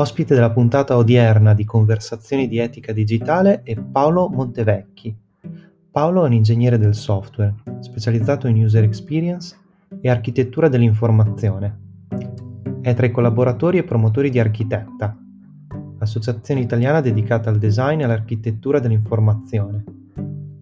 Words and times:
Ospite 0.00 0.32
della 0.32 0.52
puntata 0.52 0.96
odierna 0.96 1.54
di 1.54 1.64
Conversazioni 1.64 2.46
di 2.46 2.58
etica 2.58 2.92
digitale 2.92 3.62
è 3.64 3.74
Paolo 3.74 4.28
Montevecchi. 4.28 5.12
Paolo 5.90 6.22
è 6.22 6.28
un 6.28 6.34
ingegnere 6.34 6.78
del 6.78 6.94
software, 6.94 7.52
specializzato 7.80 8.46
in 8.46 8.62
user 8.62 8.84
experience 8.84 9.56
e 10.00 10.08
architettura 10.08 10.68
dell'informazione. 10.68 11.78
È 12.80 12.94
tra 12.94 13.06
i 13.06 13.10
collaboratori 13.10 13.78
e 13.78 13.82
promotori 13.82 14.30
di 14.30 14.38
Architetta, 14.38 15.18
associazione 15.98 16.60
italiana 16.60 17.00
dedicata 17.00 17.50
al 17.50 17.58
design 17.58 17.98
e 17.98 18.04
all'architettura 18.04 18.78
dell'informazione. 18.78 19.82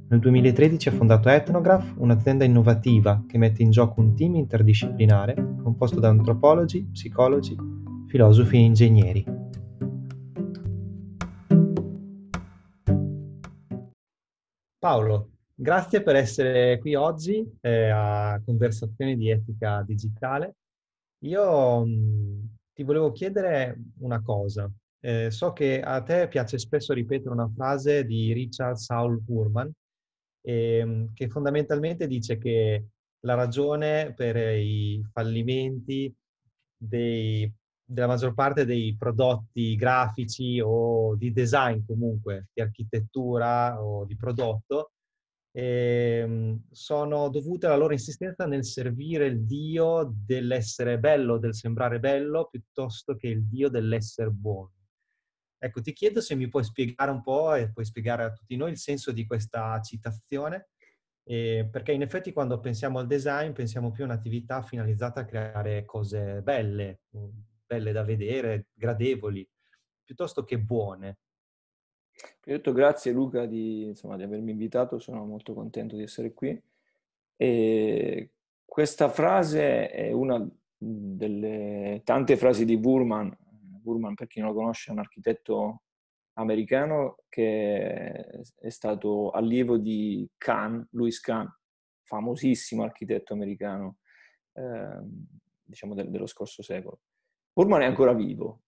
Nel 0.09 0.19
2013 0.19 0.89
ha 0.89 0.93
fondato 0.93 1.29
Ethnograph, 1.29 1.93
un'azienda 1.99 2.45
innovativa 2.45 3.23
che 3.29 3.37
mette 3.37 3.63
in 3.63 3.71
gioco 3.71 4.01
un 4.01 4.15
team 4.15 4.37
interdisciplinare 4.37 5.35
composto 5.63 6.01
da 6.01 6.09
antropologi, 6.09 6.89
psicologi 6.91 7.77
filosofi 8.07 8.57
e 8.57 8.61
ingegneri. 8.61 9.36
Paolo, 14.87 15.31
grazie 15.53 16.01
per 16.01 16.15
essere 16.15 16.79
qui 16.79 16.95
oggi 16.95 17.45
eh, 17.61 17.89
a 17.89 18.41
Conversazioni 18.45 19.17
di 19.17 19.31
Etica 19.31 19.83
Digitale. 19.85 20.59
Io 21.25 21.85
mh, 21.85 21.91
mm, 21.91 22.45
ti 22.73 22.85
volevo 22.85 23.11
chiedere 23.11 23.83
una 23.99 24.23
cosa. 24.23 24.71
Eh, 25.01 25.33
so 25.33 25.53
che 25.53 25.81
a 25.81 26.01
te 26.03 26.29
piace 26.29 26.57
spesso 26.59 26.93
ripetere 26.93 27.31
una 27.31 27.51
frase 27.53 28.05
di 28.05 28.33
Richard 28.33 28.77
Saul 28.77 29.21
Hurman, 29.27 29.69
eh, 30.43 31.09
che 31.13 31.29
fondamentalmente 31.31 32.07
dice 32.07 32.39
che 32.39 32.87
la 33.25 33.35
ragione 33.35 34.15
per 34.15 34.37
i 34.37 35.05
fallimenti 35.11 36.15
dei 36.77 37.53
della 37.89 38.09
maggior 38.09 38.35
parte 38.35 38.65
dei 38.65 38.97
prodotti 38.99 39.77
grafici 39.77 40.61
o 40.61 41.15
di 41.15 41.33
design 41.33 41.85
comunque, 41.87 42.49
di 42.53 42.61
architettura 42.61 43.81
o 43.81 44.05
di 44.05 44.17
prodotto, 44.17 44.91
eh, 45.53 46.59
sono 46.71 47.29
dovute 47.31 47.67
alla 47.67 47.77
loro 47.77 47.93
insistenza 47.93 48.45
nel 48.45 48.65
servire 48.65 49.27
il 49.27 49.47
Dio 49.47 50.13
dell'essere 50.15 50.99
bello, 50.99 51.39
del 51.39 51.55
sembrare 51.55 52.01
bello, 52.01 52.49
piuttosto 52.51 53.17
che 53.17 53.29
il 53.29 53.47
Dio 53.47 53.71
dell'essere 53.71 54.31
buono. 54.31 54.73
Ecco, 55.59 55.81
ti 55.81 55.93
chiedo 55.95 56.21
se 56.21 56.35
mi 56.35 56.49
puoi 56.49 56.65
spiegare 56.65 57.11
un 57.11 57.23
po' 57.23 57.55
e 57.55 57.73
puoi 57.73 57.87
spiegare 57.87 58.25
a 58.25 58.33
tutti 58.33 58.57
noi 58.57 58.73
il 58.73 58.79
senso 58.79 59.13
di 59.13 59.27
questa 59.27 59.81
citazione, 59.81 60.69
eh, 61.25 61.67
perché 61.71 61.93
in 61.93 62.03
effetti 62.03 62.33
quando 62.33 62.61
pensiamo 62.61 62.99
al 62.99 63.07
design 63.07 63.53
pensiamo 63.53 63.91
più 63.91 64.05
a 64.05 64.07
un'attività 64.09 64.61
finalizzata 64.63 65.21
a 65.21 65.25
creare 65.25 65.87
cose 65.87 66.43
belle, 66.43 67.01
belle 67.67 67.93
da 67.93 68.03
vedere, 68.03 68.67
gradevoli, 68.73 69.47
piuttosto 70.05 70.45
che 70.45 70.59
buone. 70.59 71.19
Prima 72.41 72.57
di 72.57 72.63
tutto 72.63 72.73
grazie 72.73 73.13
Luca 73.13 73.45
di, 73.45 73.85
insomma, 73.85 74.17
di 74.17 74.23
avermi 74.23 74.53
invitato, 74.53 74.99
sono 74.99 75.25
molto 75.25 75.53
contento 75.53 75.97
di 75.97 76.03
essere 76.03 76.33
qui. 76.33 76.61
E 77.37 78.31
questa 78.65 79.09
frase 79.09 79.91
è 79.91 80.13
una 80.13 80.49
delle 80.79 82.01
tante 82.05 82.37
frasi 82.37 82.65
di 82.65 82.79
Burman. 82.79 83.37
Burman, 83.41 84.15
per 84.15 84.27
chi 84.27 84.41
non 84.41 84.51
lo 84.51 84.55
conosce, 84.55 84.91
è 84.91 84.93
un 84.93 85.01
architetto 85.01 85.83
americano 86.35 87.19
che 87.29 88.43
è 88.59 88.69
stato 88.69 89.31
allievo 89.31 89.77
di 89.77 90.29
Kahn, 90.37 90.87
Louis 90.91 91.21
Kahn, 91.21 91.47
famosissimo 92.03 92.83
architetto 92.83 93.33
americano, 93.33 93.99
eh, 94.53 95.01
diciamo 95.63 95.95
del, 95.95 96.11
dello 96.11 96.27
scorso 96.27 96.63
secolo. 96.63 97.01
Pullman 97.57 97.81
è 97.81 97.87
ancora 97.87 98.13
vivo, 98.13 98.65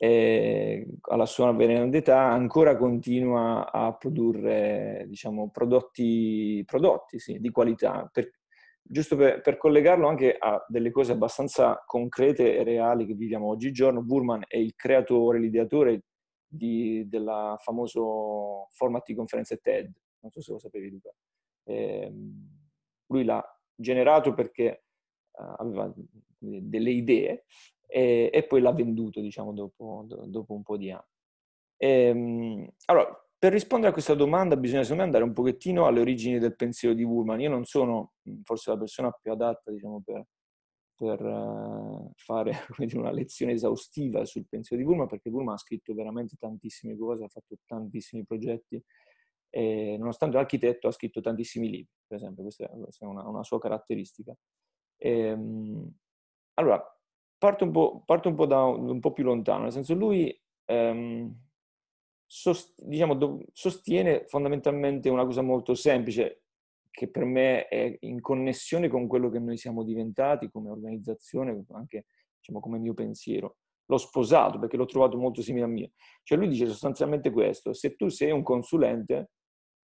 alla 0.00 1.26
sua 1.26 1.50
avvelenante 1.50 1.98
età 1.98 2.18
ancora 2.18 2.76
continua 2.76 3.70
a 3.70 3.94
produrre 3.94 5.04
diciamo, 5.06 5.50
prodotti, 5.50 6.60
prodotti 6.66 7.20
sì, 7.20 7.38
di 7.38 7.50
qualità, 7.50 8.10
per, 8.12 8.32
giusto 8.82 9.14
per, 9.14 9.42
per, 9.42 9.56
collegarlo 9.56 10.08
anche 10.08 10.36
a 10.36 10.60
delle 10.66 10.90
cose 10.90 11.12
abbastanza 11.12 11.84
concrete 11.86 12.56
e 12.56 12.64
reali 12.64 13.06
che 13.06 13.14
viviamo 13.14 13.46
oggigiorno, 13.46 14.02
Burman 14.02 14.42
è 14.48 14.56
il 14.56 14.74
creatore, 14.74 15.38
l'ideatore 15.38 16.02
di, 16.44 17.06
del 17.08 17.54
famoso 17.58 18.66
format 18.70 19.04
di 19.06 19.14
conferenze 19.14 19.58
TED, 19.58 19.88
non 20.18 20.32
so 20.32 20.40
se 20.40 20.50
lo 20.50 20.58
sapevi 20.58 20.90
Luca. 20.90 21.14
Eh, 21.62 22.12
lui 23.06 23.22
l'ha 23.22 23.40
generato 23.72 24.34
perché 24.34 24.82
uh, 25.30 25.54
aveva 25.58 25.94
delle 26.38 26.90
idee 26.90 27.44
e, 27.92 28.30
e 28.32 28.42
poi 28.44 28.62
l'ha 28.62 28.72
venduto, 28.72 29.20
diciamo, 29.20 29.52
dopo, 29.52 30.06
dopo, 30.26 30.54
un 30.54 30.62
po' 30.62 30.78
di 30.78 30.90
anni. 30.90 31.04
E, 31.76 31.88
ehm, 31.88 32.68
allora, 32.86 33.26
per 33.38 33.52
rispondere 33.52 33.90
a 33.90 33.92
questa 33.92 34.14
domanda 34.14 34.56
bisogna 34.56 34.82
secondo 34.82 35.02
me 35.02 35.08
andare 35.08 35.24
un 35.24 35.34
pochettino 35.34 35.86
alle 35.86 36.00
origini 36.00 36.38
del 36.38 36.56
pensiero 36.56 36.94
di 36.94 37.04
Burman. 37.04 37.40
Io 37.40 37.50
non 37.50 37.64
sono 37.64 38.12
forse 38.44 38.70
la 38.70 38.78
persona 38.78 39.10
più 39.10 39.30
adatta, 39.30 39.70
diciamo, 39.70 40.00
per, 40.02 40.24
per 40.94 41.22
uh, 41.22 42.12
fare 42.16 42.52
dire, 42.78 42.98
una 42.98 43.10
lezione 43.10 43.52
esaustiva 43.52 44.24
sul 44.24 44.46
pensiero 44.48 44.82
di 44.82 44.88
Burman, 44.88 45.08
perché 45.08 45.28
Burman 45.28 45.54
ha 45.54 45.58
scritto 45.58 45.92
veramente 45.92 46.36
tantissime 46.38 46.96
cose, 46.96 47.24
ha 47.24 47.28
fatto 47.28 47.56
tantissimi 47.66 48.24
progetti, 48.24 48.82
e 49.50 49.96
nonostante 49.98 50.36
l'architetto 50.36 50.88
ha 50.88 50.92
scritto 50.92 51.20
tantissimi 51.20 51.68
libri, 51.68 51.92
per 52.06 52.16
esempio, 52.16 52.42
questa 52.42 52.70
è, 52.70 53.04
una, 53.04 53.28
una, 53.28 53.42
sua 53.42 53.58
caratteristica. 53.58 54.34
E, 54.96 55.32
um, 55.32 55.92
allora, 56.54 56.82
parto 57.42 57.64
un 57.64 57.72
po', 57.72 58.04
parto 58.06 58.28
un 58.28 58.36
po 58.36 58.46
da 58.46 58.62
un 58.62 59.00
po' 59.00 59.12
più 59.12 59.24
lontano, 59.24 59.64
nel 59.64 59.72
senso 59.72 59.94
lui 59.94 60.32
ehm, 60.66 61.36
sost, 62.24 62.80
diciamo, 62.80 63.16
do, 63.16 63.40
sostiene 63.52 64.26
fondamentalmente 64.28 65.08
una 65.08 65.24
cosa 65.24 65.42
molto 65.42 65.74
semplice 65.74 66.44
che 66.88 67.10
per 67.10 67.24
me 67.24 67.66
è 67.66 67.96
in 68.02 68.20
connessione 68.20 68.86
con 68.86 69.08
quello 69.08 69.28
che 69.28 69.40
noi 69.40 69.56
siamo 69.56 69.82
diventati 69.82 70.50
come 70.52 70.70
organizzazione, 70.70 71.64
anche 71.72 72.06
diciamo, 72.38 72.60
come 72.60 72.78
mio 72.78 72.94
pensiero. 72.94 73.56
L'ho 73.86 73.98
sposato 73.98 74.60
perché 74.60 74.76
l'ho 74.76 74.86
trovato 74.86 75.18
molto 75.18 75.42
simile 75.42 75.64
a 75.64 75.68
mio. 75.68 75.90
Cioè 76.22 76.38
lui 76.38 76.46
dice 76.46 76.68
sostanzialmente 76.68 77.32
questo, 77.32 77.72
se 77.72 77.96
tu 77.96 78.08
sei 78.08 78.30
un 78.30 78.44
consulente 78.44 79.32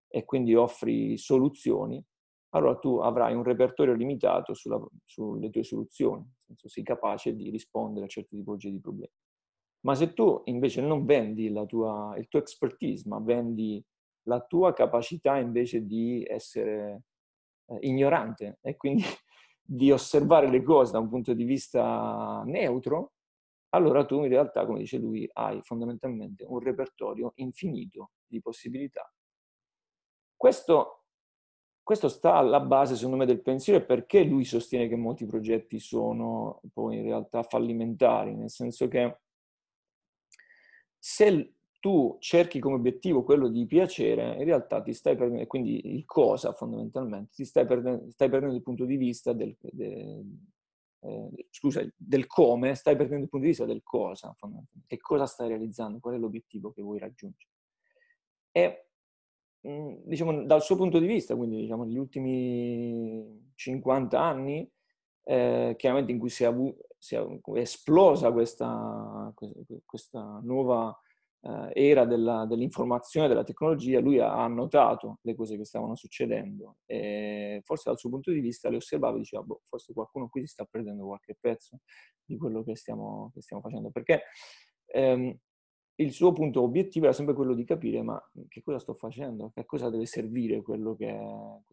e 0.07 0.23
quindi 0.23 0.55
offri 0.55 1.17
soluzioni, 1.17 2.01
allora 2.49 2.77
tu 2.77 2.97
avrai 2.97 3.35
un 3.35 3.43
repertorio 3.43 3.93
limitato 3.93 4.53
sulla, 4.53 4.79
sulle 5.05 5.49
tue 5.49 5.63
soluzioni, 5.63 6.23
nel 6.23 6.37
senso 6.37 6.67
sei 6.67 6.83
capace 6.83 7.35
di 7.35 7.49
rispondere 7.49 8.05
a 8.05 8.09
certe 8.09 8.35
tipologie 8.35 8.71
di 8.71 8.79
problemi. 8.79 9.13
Ma 9.81 9.95
se 9.95 10.13
tu 10.13 10.41
invece 10.45 10.81
non 10.81 11.05
vendi 11.05 11.53
tua, 11.67 12.15
il 12.17 12.27
tuo 12.27 12.39
expertise, 12.39 13.07
ma 13.07 13.19
vendi 13.19 13.83
la 14.23 14.41
tua 14.41 14.73
capacità 14.73 15.37
invece 15.37 15.85
di 15.85 16.25
essere 16.27 17.03
eh, 17.65 17.77
ignorante 17.81 18.59
e 18.61 18.75
quindi 18.75 19.03
di 19.61 19.91
osservare 19.91 20.49
le 20.49 20.63
cose 20.63 20.91
da 20.91 20.99
un 20.99 21.09
punto 21.09 21.33
di 21.33 21.43
vista 21.43 22.41
neutro, 22.45 23.13
allora 23.69 24.03
tu 24.05 24.23
in 24.23 24.29
realtà, 24.29 24.65
come 24.65 24.79
dice 24.79 24.97
lui, 24.97 25.29
hai 25.33 25.61
fondamentalmente 25.61 26.43
un 26.43 26.59
repertorio 26.59 27.33
infinito 27.35 28.11
di 28.25 28.41
possibilità. 28.41 29.11
Questo 30.35 30.98
questo 31.89 32.07
sta 32.07 32.35
alla 32.35 32.59
base, 32.59 32.93
secondo 32.95 33.17
me, 33.17 33.25
del 33.25 33.41
pensiero 33.41 33.79
e 33.79 33.83
perché 33.83 34.21
lui 34.21 34.45
sostiene 34.45 34.87
che 34.87 34.95
molti 34.95 35.25
progetti 35.25 35.79
sono 35.79 36.61
poi 36.71 36.97
in 36.97 37.01
realtà 37.01 37.41
fallimentari, 37.41 38.35
nel 38.35 38.51
senso 38.51 38.87
che 38.87 39.21
se 40.99 41.55
tu 41.79 42.15
cerchi 42.19 42.59
come 42.59 42.75
obiettivo 42.75 43.23
quello 43.23 43.47
di 43.47 43.65
piacere, 43.65 44.35
in 44.35 44.43
realtà 44.43 44.83
ti 44.83 44.93
stai 44.93 45.15
perdendo, 45.15 45.47
quindi 45.47 45.95
il 45.95 46.05
cosa 46.05 46.53
fondamentalmente, 46.53 47.31
ti 47.33 47.43
stai 47.43 47.65
perdendo, 47.65 48.11
stai 48.11 48.29
perdendo 48.29 48.55
il 48.55 48.61
punto 48.61 48.85
di 48.85 48.95
vista 48.95 49.33
del, 49.33 49.57
de, 49.59 50.23
eh, 50.99 51.47
scusa, 51.49 51.83
del 51.95 52.27
come, 52.27 52.75
stai 52.75 52.95
perdendo 52.97 53.23
il 53.23 53.29
punto 53.29 53.45
di 53.45 53.51
vista 53.51 53.65
del 53.65 53.81
cosa, 53.81 54.31
che 54.85 54.97
cosa 54.99 55.25
stai 55.25 55.47
realizzando, 55.47 55.97
qual 55.97 56.13
è 56.13 56.17
l'obiettivo 56.19 56.71
che 56.71 56.83
vuoi 56.83 56.99
raggiungere. 56.99 57.49
E 58.51 58.88
diciamo, 59.61 60.43
dal 60.45 60.61
suo 60.61 60.75
punto 60.75 60.99
di 60.99 61.07
vista, 61.07 61.35
quindi 61.35 61.57
diciamo 61.57 61.83
negli 61.83 61.97
ultimi 61.97 63.51
50 63.55 64.19
anni, 64.19 64.69
eh, 65.23 65.75
chiaramente 65.77 66.11
in 66.11 66.19
cui 66.19 66.29
si 66.29 66.43
è, 66.43 66.47
avu- 66.47 66.75
si 66.97 67.15
è 67.15 67.25
esplosa 67.55 68.31
questa, 68.31 69.33
questa 69.85 70.39
nuova 70.43 70.97
eh, 71.41 71.71
era 71.73 72.05
della, 72.05 72.45
dell'informazione, 72.45 73.27
della 73.27 73.43
tecnologia, 73.43 73.99
lui 73.99 74.19
ha, 74.19 74.47
notato 74.47 75.19
le 75.21 75.35
cose 75.35 75.57
che 75.57 75.65
stavano 75.65 75.95
succedendo 75.95 76.77
e 76.85 77.61
forse 77.63 77.89
dal 77.89 77.99
suo 77.99 78.09
punto 78.09 78.31
di 78.31 78.39
vista 78.39 78.69
le 78.69 78.77
osservava 78.77 79.15
e 79.15 79.19
diceva, 79.19 79.43
boh, 79.43 79.61
forse 79.65 79.93
qualcuno 79.93 80.27
qui 80.29 80.41
si 80.41 80.47
sta 80.47 80.65
prendendo 80.65 81.05
qualche 81.05 81.37
pezzo 81.39 81.79
di 82.23 82.37
quello 82.37 82.63
che 82.63 82.75
stiamo, 82.75 83.31
che 83.33 83.41
stiamo 83.41 83.61
facendo. 83.61 83.89
Perché 83.91 84.23
ehm, 84.87 85.37
il 85.99 86.13
suo 86.13 86.31
punto 86.31 86.61
obiettivo 86.61 87.05
era 87.05 87.13
sempre 87.13 87.35
quello 87.35 87.53
di 87.53 87.65
capire 87.65 88.01
ma 88.01 88.21
che 88.47 88.61
cosa 88.61 88.79
sto 88.79 88.93
facendo, 88.93 89.51
che 89.53 89.65
cosa 89.65 89.89
deve 89.89 90.05
servire 90.05 90.61
quello 90.61 90.95
che, 90.95 91.17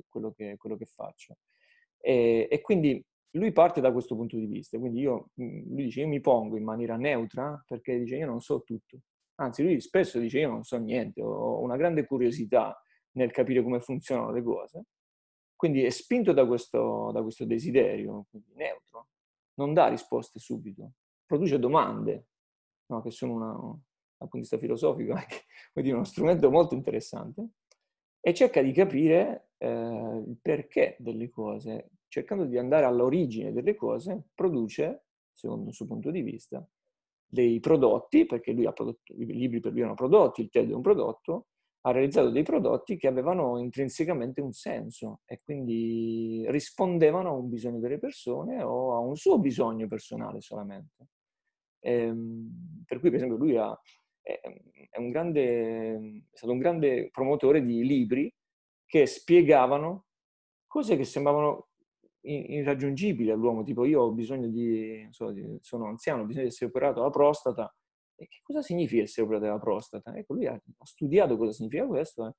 quello 0.09 0.33
che, 0.33 0.57
quello 0.57 0.77
che 0.77 0.87
faccio. 0.87 1.37
E, 1.99 2.49
e, 2.51 2.61
quindi 2.61 3.03
lui 3.31 3.53
parte 3.53 3.81
da 3.81 3.93
questo 3.93 4.17
punto 4.17 4.37
di 4.37 4.47
vista, 4.47 4.79
quindi 4.79 5.01
io, 5.01 5.31
lui 5.35 5.85
dice 5.85 6.01
io 6.01 6.09
mi 6.09 6.21
pongo 6.21 6.57
in 6.57 6.65
maniera 6.65 6.97
neutra 6.97 7.63
perché 7.67 7.99
dice 7.99 8.17
io 8.17 8.27
non 8.27 8.41
so 8.41 8.63
tutto, 8.63 8.99
anzi 9.37 9.63
lui 9.63 9.81
spesso 9.81 10.19
dice 10.19 10.41
io 10.41 10.49
non 10.49 10.65
so 10.65 10.77
niente, 10.79 11.23
ho 11.23 11.61
una 11.61 11.77
grande 11.77 12.05
curiosità 12.05 12.77
nel 13.13 13.31
capire 13.31 13.63
come 13.63 13.81
funzionano 13.81 14.33
le 14.33 14.43
cose, 14.43 14.85
quindi 15.55 15.85
è 15.85 15.91
spinto 15.91 16.33
da 16.33 16.47
questo, 16.47 17.11
da 17.13 17.23
questo 17.23 17.45
desiderio, 17.45 18.27
quindi 18.29 18.53
neutro, 18.55 19.09
non 19.55 19.73
dà 19.73 19.89
risposte 19.89 20.39
subito, 20.39 20.93
produce 21.25 21.59
domande, 21.59 22.27
no, 22.87 23.03
che 23.03 23.11
sono 23.11 23.33
una, 23.33 23.79
dal 24.19 24.29
punto 24.29 24.37
di 24.37 24.41
vista 24.41 24.59
filosofico 24.59 25.13
anche 25.15 25.45
dire, 25.75 25.95
uno 25.95 26.05
strumento 26.05 26.51
molto 26.51 26.75
interessante, 26.75 27.49
e 28.21 28.35
cerca 28.35 28.63
di 28.63 28.73
capire 28.73 29.51
eh, 29.59 29.69
il 29.69 30.39
perché 30.41 30.97
delle 30.99 31.29
cose, 31.31 31.91
cercando 32.09 32.45
di 32.45 32.59
andare 32.59 32.85
all'origine 32.85 33.53
delle 33.53 33.75
cose, 33.75 34.29
produce, 34.35 35.05
secondo 35.33 35.69
il 35.69 35.75
suo 35.75 35.87
punto 35.87 36.11
di 36.11 36.23
vista, 36.23 36.67
dei 37.29 37.61
prodotti, 37.61 38.27
perché 38.27 38.53
lui 38.53 38.67
ha 38.67 38.73
prodotto, 38.73 39.13
i 39.13 39.27
libri 39.27 39.61
per 39.61 39.73
lui 39.73 39.81
erano 39.81 39.95
prodotti, 39.95 40.43
il 40.43 40.51
TED 40.51 40.71
è 40.71 40.75
un 40.75 40.83
prodotto, 40.83 41.47
ha 41.83 41.93
realizzato 41.93 42.31
dei 42.31 42.43
prodotti 42.43 42.97
che 42.97 43.07
avevano 43.07 43.59
intrinsecamente 43.59 44.41
un 44.41 44.53
senso 44.53 45.21
e 45.25 45.41
quindi 45.41 46.45
rispondevano 46.49 47.29
a 47.29 47.33
un 47.33 47.49
bisogno 47.49 47.79
delle 47.79 47.99
persone 47.99 48.61
o 48.61 48.95
a 48.95 48.99
un 48.99 49.15
suo 49.15 49.39
bisogno 49.39 49.87
personale 49.87 50.41
solamente. 50.41 51.07
Ehm, 51.79 52.83
per 52.85 52.99
cui, 52.99 53.11
per 53.11 53.19
esempio, 53.19 53.39
lui 53.39 53.57
ha, 53.57 53.79
è, 54.27 54.41
è, 54.91 55.09
grande, 55.09 56.25
è 56.33 56.37
stato 56.37 56.53
un 56.53 56.59
grande 56.59 57.11
promotore 57.11 57.65
di 57.65 57.87
libri 57.87 58.33
che 58.85 59.07
spiegavano 59.07 60.07
cose 60.67 60.97
che 60.97 61.05
sembravano 61.05 61.69
irraggiungibili 62.23 63.31
all'uomo, 63.31 63.63
tipo 63.63 63.85
io 63.85 64.03
ho 64.03 64.11
bisogno 64.11 64.49
di, 64.49 65.07
so, 65.11 65.33
sono 65.61 65.87
anziano, 65.87 66.23
ho 66.23 66.25
bisogno 66.25 66.47
di 66.47 66.51
essere 66.51 66.71
operato 66.71 67.01
alla 67.01 67.11
prostata, 67.11 67.73
e 68.17 68.27
che 68.27 68.41
cosa 68.43 68.63
significa 68.63 69.03
essere 69.03 69.27
operato 69.27 69.47
alla 69.47 69.61
prostata? 69.61 70.13
Ecco, 70.17 70.35
lui 70.35 70.47
ha, 70.47 70.53
ha 70.53 70.87
studiato 70.87 71.37
cosa 71.37 71.53
significa 71.53 71.87
questo 71.87 72.35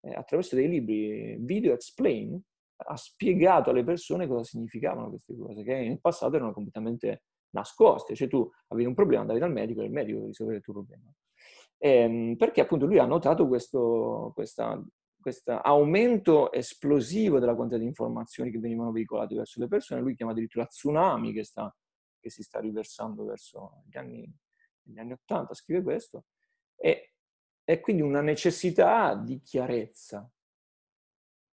e 0.00 0.12
attraverso 0.12 0.56
dei 0.56 0.68
libri 0.68 1.36
video 1.40 1.72
explain 1.72 2.40
ha 2.80 2.96
spiegato 2.96 3.70
alle 3.70 3.84
persone 3.84 4.26
cosa 4.26 4.44
significavano 4.44 5.10
queste 5.10 5.36
cose, 5.36 5.62
che 5.62 5.74
nel 5.74 6.00
passato 6.00 6.34
erano 6.34 6.52
completamente 6.52 7.22
nascoste, 7.50 8.14
cioè 8.14 8.28
tu 8.28 8.48
avevi 8.68 8.88
un 8.88 8.94
problema, 8.94 9.22
andavi 9.22 9.38
dal 9.38 9.52
medico 9.52 9.82
e 9.82 9.84
il 9.84 9.92
medico 9.92 10.24
risolveva 10.24 10.58
il 10.58 10.64
tuo 10.64 10.74
problema. 10.74 11.12
Ehm, 11.78 12.36
perché 12.36 12.60
appunto 12.60 12.86
lui 12.86 12.98
ha 12.98 13.06
notato 13.06 13.46
questo 13.46 14.34
aumento 15.62 16.52
esplosivo 16.52 17.38
della 17.38 17.54
quantità 17.54 17.78
di 17.78 17.86
informazioni 17.86 18.50
che 18.50 18.58
venivano 18.58 18.90
veicolate 18.90 19.34
verso 19.36 19.60
le 19.60 19.68
persone, 19.68 20.00
lui 20.00 20.16
chiama 20.16 20.32
addirittura 20.32 20.66
tsunami 20.66 21.32
che, 21.32 21.44
sta, 21.44 21.74
che 22.18 22.30
si 22.30 22.42
sta 22.42 22.58
riversando 22.58 23.24
verso 23.24 23.82
gli 23.88 23.96
anni, 23.96 24.28
gli 24.82 24.98
anni 24.98 25.12
80, 25.12 25.54
scrive 25.54 25.82
questo, 25.82 26.24
e, 26.76 27.12
e 27.64 27.80
quindi 27.80 28.02
una 28.02 28.22
necessità 28.22 29.14
di 29.14 29.40
chiarezza, 29.42 30.28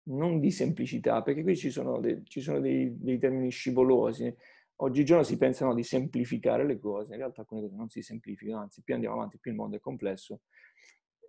non 0.07 0.39
di 0.39 0.51
semplicità, 0.51 1.21
perché 1.21 1.43
qui 1.43 1.55
ci 1.55 1.69
sono, 1.69 1.99
dei, 1.99 2.23
ci 2.25 2.41
sono 2.41 2.59
dei, 2.59 2.97
dei 2.99 3.17
termini 3.17 3.49
scivolosi, 3.49 4.33
Oggigiorno 4.77 5.23
si 5.23 5.37
pensano 5.37 5.73
di 5.73 5.83
semplificare 5.83 6.65
le 6.65 6.79
cose, 6.79 7.13
in 7.13 7.19
realtà 7.19 7.41
alcune 7.41 7.61
cose 7.61 7.75
non 7.75 7.89
si 7.89 8.01
semplificano, 8.01 8.61
anzi 8.61 8.83
più 8.83 8.93
andiamo 8.93 9.15
avanti 9.15 9.39
più 9.39 9.51
il 9.51 9.57
mondo 9.57 9.77
è 9.77 9.79
complesso 9.79 10.41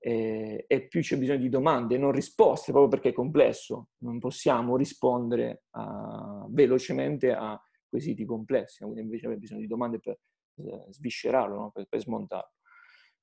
e, 0.06 0.64
e 0.68 0.86
più 0.86 1.00
c'è 1.00 1.18
bisogno 1.18 1.40
di 1.40 1.48
domande 1.48 1.98
non 1.98 2.12
risposte, 2.12 2.70
proprio 2.70 2.90
perché 2.90 3.08
è 3.08 3.12
complesso. 3.12 3.88
Non 3.98 4.20
possiamo 4.20 4.76
rispondere 4.76 5.64
a, 5.70 6.46
velocemente 6.48 7.32
a 7.32 7.60
quesiti 7.88 8.24
complessi, 8.24 8.84
quindi 8.84 9.00
invece 9.00 9.24
abbiamo 9.24 9.42
bisogno 9.42 9.60
di 9.60 9.66
domande 9.66 9.98
per 9.98 10.18
eh, 10.58 10.92
sviscerarlo, 10.92 11.56
no? 11.56 11.70
per, 11.70 11.86
per, 11.88 12.00
smontarlo. 12.00 12.52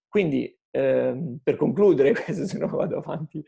Quindi, 0.10 0.54
ehm, 0.72 1.40
per 1.42 1.56
concludere, 1.56 2.12
questo 2.22 2.46
se 2.46 2.58
no 2.58 2.68
vado 2.68 2.98
avanti 2.98 3.42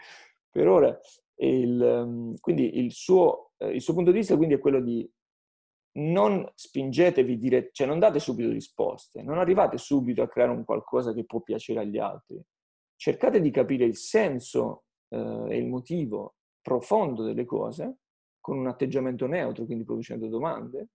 per 0.49 0.69
ora, 0.69 0.97
il, 1.39 1.81
ehm, 1.81 2.35
quindi 2.39 2.77
il 2.79 2.93
suo, 2.93 3.51
eh, 3.57 3.71
il 3.71 3.81
suo 3.81 3.93
punto 3.93 4.11
di 4.11 4.19
vista 4.19 4.37
quindi 4.37 4.55
è 4.55 4.59
quello 4.59 4.79
di 4.79 5.09
non 5.97 6.49
spingetevi 6.53 7.37
dire, 7.37 7.69
cioè 7.71 7.87
non 7.87 7.99
date 7.99 8.19
subito 8.19 8.49
risposte, 8.49 9.21
non 9.21 9.37
arrivate 9.37 9.77
subito 9.77 10.21
a 10.21 10.27
creare 10.27 10.51
un 10.51 10.65
qualcosa 10.65 11.13
che 11.13 11.25
può 11.25 11.41
piacere 11.41 11.79
agli 11.79 11.97
altri. 11.97 12.41
Cercate 12.97 13.41
di 13.41 13.51
capire 13.51 13.85
il 13.85 13.95
senso 13.95 14.83
eh, 15.09 15.45
e 15.49 15.57
il 15.57 15.67
motivo 15.67 16.35
profondo 16.61 17.23
delle 17.23 17.45
cose 17.45 17.97
con 18.39 18.57
un 18.57 18.67
atteggiamento 18.67 19.25
neutro, 19.27 19.65
quindi 19.65 19.85
producendo 19.85 20.27
domande, 20.27 20.89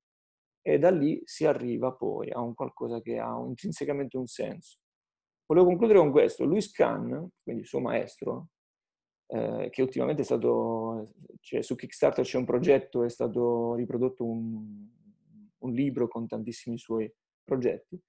e 0.62 0.79
da 0.79 0.91
lì 0.91 1.20
si 1.25 1.47
arriva 1.47 1.93
poi 1.93 2.31
a 2.31 2.41
un 2.41 2.55
qualcosa 2.55 3.00
che 3.00 3.19
ha 3.19 3.37
intrinsecamente 3.47 4.17
un 4.17 4.26
senso. 4.26 4.79
Volevo 5.47 5.67
concludere 5.67 5.99
con 5.99 6.11
questo. 6.11 6.44
Louis 6.44 6.70
Kahn, 6.70 7.08
quindi 7.43 7.62
il 7.62 7.67
suo 7.67 7.81
maestro, 7.81 8.49
eh, 9.32 9.69
che 9.71 9.82
ultimamente 9.82 10.23
è 10.23 10.25
stato, 10.25 11.12
cioè, 11.41 11.62
su 11.62 11.77
Kickstarter 11.77 12.25
c'è 12.25 12.37
un 12.37 12.44
progetto, 12.44 13.05
è 13.05 13.09
stato 13.09 13.75
riprodotto 13.75 14.25
un, 14.25 14.88
un 15.59 15.73
libro 15.73 16.09
con 16.09 16.27
tantissimi 16.27 16.79
suoi 16.79 17.12
progetti, 17.44 18.00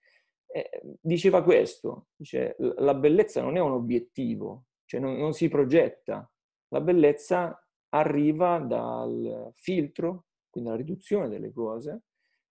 eh, 0.47 0.81
diceva 0.99 1.43
questo, 1.43 2.07
dice, 2.15 2.55
la 2.57 2.95
bellezza 2.95 3.41
non 3.41 3.55
è 3.55 3.59
un 3.59 3.71
obiettivo, 3.71 4.65
cioè 4.85 4.99
non, 4.99 5.15
non 5.17 5.33
si 5.33 5.47
progetta, 5.47 6.29
la 6.69 6.81
bellezza 6.81 7.55
arriva 7.89 8.59
dal 8.59 9.51
filtro, 9.55 10.25
quindi 10.49 10.69
dalla 10.69 10.81
riduzione 10.81 11.29
delle 11.29 11.51
cose, 11.51 12.03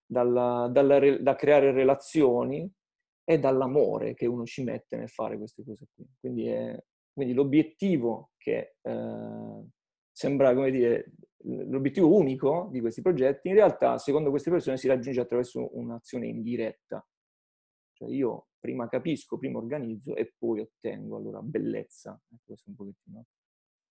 dalla, 0.07 0.69
dalla, 0.71 1.19
da 1.19 1.35
creare 1.35 1.73
relazioni 1.73 2.71
e 3.25 3.39
dall'amore 3.39 4.15
che 4.15 4.27
uno 4.27 4.45
ci 4.45 4.63
mette 4.63 4.97
nel 4.97 5.09
fare 5.09 5.37
queste 5.37 5.65
cose 5.65 5.87
qui. 5.95 6.07
Quindi 6.19 6.47
è, 6.47 6.83
quindi 7.13 7.35
l'obiettivo 7.35 8.33
che 8.37 8.77
eh, 8.81 9.65
sembra, 10.11 10.55
come 10.55 10.71
dire, 10.71 11.13
l'obiettivo 11.45 12.15
unico 12.15 12.69
di 12.71 12.81
questi 12.81 13.03
progetti, 13.03 13.49
in 13.49 13.55
realtà, 13.55 13.99
secondo 13.99 14.31
queste 14.31 14.51
persone, 14.51 14.77
si 14.77 14.89
raggiunge 14.89 15.21
attraverso 15.21 15.77
un'azione 15.79 16.27
indiretta. 16.27 17.07
Cioè 17.93 18.09
io 18.11 18.49
prima 18.59 18.89
capisco, 18.89 19.39
prima 19.39 19.59
organizzo 19.59 20.15
e 20.15 20.35
poi 20.37 20.61
ottengo 20.61 21.17
allora 21.17 21.41
bellezza. 21.41 22.21
Ecco, 22.29 22.43
questo 22.47 22.69
è 22.69 22.71
un 22.71 22.77
pochettino 22.77 23.25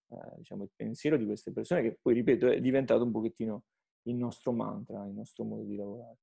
eh, 0.10 0.38
diciamo, 0.38 0.64
il 0.64 0.72
pensiero 0.76 1.18
di 1.18 1.26
queste 1.26 1.52
persone 1.52 1.82
che 1.82 1.98
poi, 2.02 2.14
ripeto, 2.14 2.48
è 2.48 2.60
diventato 2.60 3.04
un 3.04 3.12
pochettino 3.12 3.64
il 4.04 4.16
nostro 4.16 4.52
mantra, 4.52 5.06
il 5.06 5.14
nostro 5.14 5.44
modo 5.44 5.64
di 5.64 5.76
lavorare. 5.76 6.18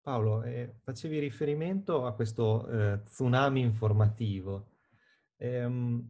Paolo, 0.00 0.42
eh, 0.42 0.74
facevi 0.82 1.18
riferimento 1.18 2.06
a 2.06 2.14
questo 2.14 2.68
eh, 2.68 3.02
tsunami 3.04 3.60
informativo. 3.60 4.71
Ehm, 5.42 6.08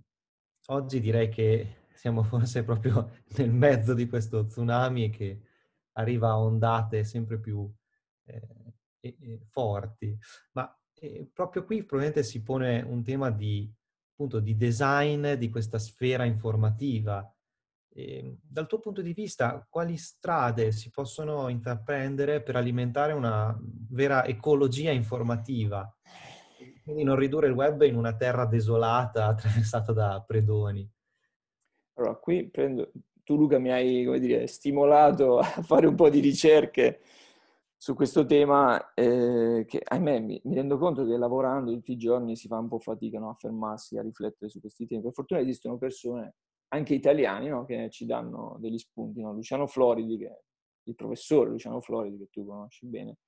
oggi 0.67 1.01
direi 1.01 1.31
che 1.31 1.87
siamo 1.95 2.23
forse 2.23 2.65
proprio 2.65 3.11
nel 3.37 3.51
mezzo 3.51 3.95
di 3.95 4.07
questo 4.07 4.45
tsunami 4.45 5.09
che 5.11 5.41
arriva 5.93 6.31
a 6.31 6.39
ondate 6.39 7.05
sempre 7.05 7.39
più 7.39 7.71
eh, 8.27 8.75
eh, 9.01 9.41
forti, 9.49 10.17
ma 10.53 10.71
eh, 10.95 11.29
proprio 11.33 11.65
qui 11.65 11.85
probabilmente 11.85 12.23
si 12.23 12.43
pone 12.43 12.83
un 12.83 13.03
tema 13.03 13.31
di, 13.31 13.71
appunto, 14.13 14.39
di 14.39 14.55
design 14.55 15.33
di 15.33 15.49
questa 15.49 15.79
sfera 15.79 16.25
informativa. 16.25 17.27
E, 17.89 18.19
ehm, 18.19 18.39
dal 18.43 18.67
tuo 18.67 18.81
punto 18.81 19.01
di 19.01 19.15
vista, 19.15 19.67
quali 19.69 19.97
strade 19.97 20.73
si 20.73 20.91
possono 20.91 21.49
intraprendere 21.49 22.43
per 22.43 22.57
alimentare 22.57 23.13
una 23.13 23.59
vera 23.89 24.27
ecologia 24.27 24.91
informativa? 24.91 25.91
Quindi 26.83 27.05
non 27.05 27.17
ridurre 27.17 27.47
il 27.47 27.55
web 27.55 27.83
in 27.83 27.97
una 27.97 28.17
terra 28.17 28.45
desolata 28.47 29.27
attraversata 29.33 29.93
da 29.93 30.23
predoni. 30.27 30.89
Allora, 31.95 32.17
qui 32.17 32.49
prendo, 32.49 32.91
tu 33.23 33.37
Luca 33.37 33.59
mi 33.59 33.71
hai, 33.71 34.21
dire, 34.21 34.47
stimolato 34.47 35.39
a 35.39 35.45
fare 35.63 35.87
un 35.87 35.95
po' 35.95 36.09
di 36.09 36.21
ricerche 36.21 37.01
su 37.77 37.95
questo 37.95 38.25
tema 38.25 38.95
eh, 38.95 39.65
che, 39.67 39.81
ahimè, 39.83 40.21
mi, 40.21 40.41
mi, 40.45 40.55
rendo 40.55 40.79
conto 40.79 41.05
che 41.05 41.17
lavorando 41.17 41.73
tutti 41.73 41.93
i 41.93 41.97
giorni 41.97 42.37
si 42.37 42.47
fa 42.47 42.59
un 42.59 42.69
po' 42.69 42.79
fatica 42.79 43.19
no, 43.19 43.31
a 43.31 43.35
fermarsi, 43.35 43.99
a 43.99 44.03
riflettere 44.03 44.49
su 44.51 44.61
questi 44.61 44.87
temi. 44.87 45.03
Per 45.03 45.13
fortuna 45.13 45.41
esistono 45.41 45.79
persone, 45.79 46.37
anche 46.69 46.95
italiani, 46.95 47.49
no, 47.49 47.65
che 47.65 47.91
ci 47.91 48.07
danno 48.07 48.57
degli 48.61 48.79
spunti. 48.79 49.21
No? 49.21 49.33
Luciano 49.33 49.67
Floridi, 49.67 50.17
che, 50.17 50.43
il 50.85 50.95
professore 50.95 51.51
Luciano 51.51 51.81
Floridi, 51.81 52.19
che 52.19 52.29
tu 52.31 52.47
conosci 52.47 52.87
bene, 52.87 53.19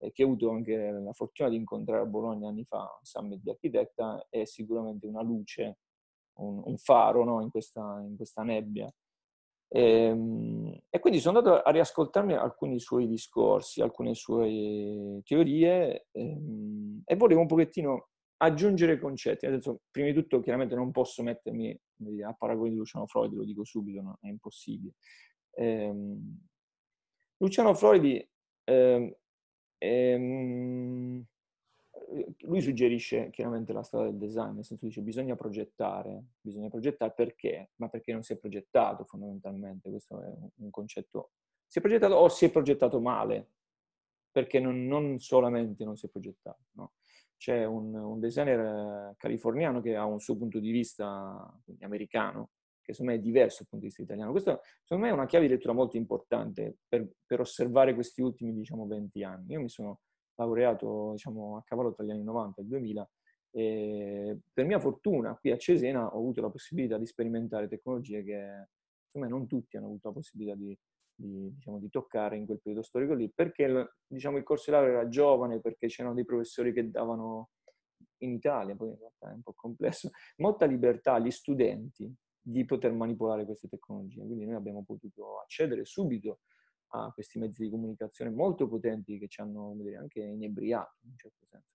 eh, 0.00 0.12
che 0.12 0.22
ho 0.22 0.26
avuto 0.26 0.50
anche 0.50 0.90
la 0.90 1.12
fortuna 1.12 1.48
di 1.48 1.56
incontrare 1.56 2.02
a 2.02 2.06
Bologna 2.06 2.48
anni 2.48 2.64
fa, 2.64 2.78
un 2.78 3.04
summit 3.04 3.40
di 3.42 3.50
architetta, 3.50 4.26
è 4.28 4.44
sicuramente 4.44 5.06
una 5.06 5.22
luce, 5.22 5.78
un, 6.38 6.62
un 6.64 6.76
faro 6.78 7.24
no? 7.24 7.42
in, 7.42 7.50
questa, 7.50 8.02
in, 8.06 8.16
questa, 8.16 8.42
nebbia. 8.42 8.92
E, 9.68 9.82
ehm, 9.82 10.80
e, 10.88 10.98
quindi 10.98 11.20
sono 11.20 11.38
andato 11.38 11.62
a 11.62 11.70
riascoltarmi 11.70 12.34
alcuni 12.34 12.80
suoi 12.80 13.06
discorsi, 13.06 13.82
alcune 13.82 14.14
sue 14.14 15.20
teorie 15.24 16.06
e, 16.10 16.20
ehm, 16.20 17.02
e 17.04 17.16
volevo 17.16 17.40
un 17.42 17.46
pochettino 17.46 18.08
aggiungere 18.38 18.98
concetti. 18.98 19.46
Senso, 19.46 19.82
prima 19.90 20.08
di 20.08 20.14
tutto, 20.14 20.40
chiaramente 20.40 20.74
non 20.74 20.90
posso 20.90 21.22
mettermi 21.22 21.78
a 22.26 22.32
paragone 22.32 22.70
di 22.70 22.76
Luciano 22.76 23.06
Freud, 23.06 23.32
lo 23.34 23.44
dico 23.44 23.64
subito, 23.64 24.00
no? 24.00 24.18
è 24.20 24.28
impossibile. 24.28 24.94
Ehm, 25.56 26.38
Luciano 27.36 27.74
Floridi, 27.74 28.26
eh, 28.64 29.19
ehm, 29.80 31.24
lui 32.40 32.60
suggerisce 32.60 33.30
chiaramente 33.30 33.72
la 33.72 33.82
strada 33.82 34.06
del 34.06 34.18
design, 34.18 34.54
nel 34.54 34.64
senso 34.64 34.84
dice 34.84 35.00
bisogna 35.00 35.36
progettare, 35.36 36.24
bisogna 36.40 36.68
progettare 36.68 37.12
perché? 37.14 37.70
Ma 37.76 37.88
perché 37.88 38.12
non 38.12 38.22
si 38.22 38.32
è 38.32 38.36
progettato 38.36 39.04
fondamentalmente, 39.04 39.90
questo 39.90 40.20
è 40.20 40.32
un 40.56 40.70
concetto. 40.70 41.32
Si 41.66 41.78
è 41.78 41.80
progettato 41.80 42.14
o 42.14 42.28
si 42.28 42.46
è 42.46 42.50
progettato 42.50 43.00
male, 43.00 43.50
perché 44.30 44.58
non, 44.60 44.86
non 44.86 45.18
solamente 45.18 45.84
non 45.84 45.96
si 45.96 46.06
è 46.06 46.08
progettato, 46.08 46.64
no? 46.72 46.94
C'è 47.36 47.64
un, 47.64 47.94
un, 47.94 48.20
designer 48.20 49.14
californiano 49.16 49.80
che 49.80 49.96
ha 49.96 50.04
un 50.04 50.20
suo 50.20 50.36
punto 50.36 50.58
di 50.58 50.70
vista 50.70 51.50
americano, 51.80 52.50
che 52.90 52.96
secondo 52.96 53.12
me 53.12 53.18
è 53.18 53.22
diverso 53.22 53.58
dal 53.58 53.68
punto 53.68 53.84
di 53.84 53.86
vista 53.86 54.02
italiano. 54.02 54.30
Questo 54.30 54.60
secondo 54.82 55.04
me 55.04 55.10
è 55.10 55.14
una 55.14 55.26
chiave 55.26 55.46
di 55.46 55.52
lettura 55.52 55.72
molto 55.72 55.96
importante 55.96 56.78
per, 56.88 57.08
per 57.24 57.40
osservare 57.40 57.94
questi 57.94 58.20
ultimi, 58.20 58.52
diciamo, 58.52 58.86
20 58.86 59.22
anni. 59.24 59.52
Io 59.52 59.60
mi 59.60 59.68
sono 59.68 60.00
laureato 60.34 61.12
diciamo, 61.12 61.56
a 61.56 61.62
cavallo 61.64 61.92
tra 61.92 62.04
gli 62.04 62.10
anni 62.10 62.24
90 62.24 62.60
e 62.60 62.62
il 62.62 62.68
2000 62.68 63.10
e 63.52 64.38
per 64.52 64.64
mia 64.64 64.78
fortuna 64.78 65.36
qui 65.36 65.50
a 65.50 65.56
Cesena 65.56 66.06
ho 66.06 66.18
avuto 66.18 66.40
la 66.40 66.50
possibilità 66.50 66.98
di 66.98 67.06
sperimentare 67.06 67.66
tecnologie 67.66 68.22
che 68.22 68.68
secondo 69.06 69.26
me 69.26 69.28
non 69.28 69.48
tutti 69.48 69.76
hanno 69.76 69.86
avuto 69.86 70.08
la 70.08 70.14
possibilità 70.14 70.54
di, 70.54 70.78
di, 71.12 71.52
diciamo, 71.52 71.80
di 71.80 71.90
toccare 71.90 72.36
in 72.36 72.46
quel 72.46 72.60
periodo 72.60 72.84
storico 72.84 73.14
lì, 73.14 73.30
perché 73.34 73.92
diciamo, 74.06 74.38
il 74.38 74.44
corso 74.44 74.70
di 74.70 74.76
laurea 74.76 75.00
era 75.00 75.08
giovane, 75.08 75.60
perché 75.60 75.88
c'erano 75.88 76.14
dei 76.14 76.24
professori 76.24 76.72
che 76.72 76.88
davano 76.90 77.50
in 78.18 78.32
Italia, 78.34 78.76
poi 78.76 78.90
in 78.90 78.98
realtà 78.98 79.30
è 79.30 79.34
un 79.34 79.42
po' 79.42 79.54
complesso, 79.54 80.10
molta 80.36 80.64
libertà 80.64 81.14
agli 81.14 81.30
studenti 81.30 82.12
di 82.40 82.64
poter 82.64 82.92
manipolare 82.92 83.44
queste 83.44 83.68
tecnologie. 83.68 84.24
Quindi 84.24 84.46
noi 84.46 84.54
abbiamo 84.54 84.84
potuto 84.84 85.40
accedere 85.40 85.84
subito 85.84 86.40
a 86.92 87.10
questi 87.12 87.38
mezzi 87.38 87.62
di 87.62 87.70
comunicazione 87.70 88.30
molto 88.30 88.68
potenti 88.68 89.18
che 89.18 89.28
ci 89.28 89.40
hanno 89.40 89.74
dire, 89.76 89.96
anche 89.96 90.20
inebriato 90.20 90.96
in 91.02 91.10
un 91.10 91.16
certo 91.16 91.44
senso. 91.46 91.68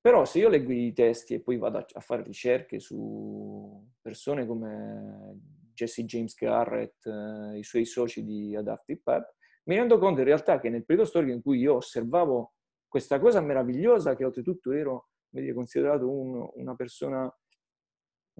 Però 0.00 0.24
se 0.24 0.38
io 0.38 0.48
leggo 0.48 0.72
i 0.72 0.92
testi 0.94 1.34
e 1.34 1.40
poi 1.40 1.58
vado 1.58 1.84
a 1.92 2.00
fare 2.00 2.22
ricerche 2.22 2.80
su 2.80 3.86
persone 4.00 4.46
come 4.46 5.38
Jesse 5.74 6.04
James 6.04 6.34
Garrett, 6.34 7.04
eh, 7.06 7.58
i 7.58 7.62
suoi 7.62 7.84
soci 7.84 8.24
di 8.24 8.56
Adaptive 8.56 9.00
Pep, 9.02 9.34
mi 9.64 9.76
rendo 9.76 9.98
conto 9.98 10.20
in 10.20 10.26
realtà 10.26 10.58
che 10.58 10.70
nel 10.70 10.86
periodo 10.86 11.08
storico 11.08 11.32
in 11.32 11.42
cui 11.42 11.58
io 11.58 11.76
osservavo 11.76 12.54
questa 12.88 13.20
cosa 13.20 13.40
meravigliosa, 13.42 14.16
che 14.16 14.24
oltretutto 14.24 14.72
ero 14.72 15.10
dire, 15.28 15.52
considerato 15.52 16.10
un, 16.10 16.48
una 16.54 16.74
persona 16.74 17.32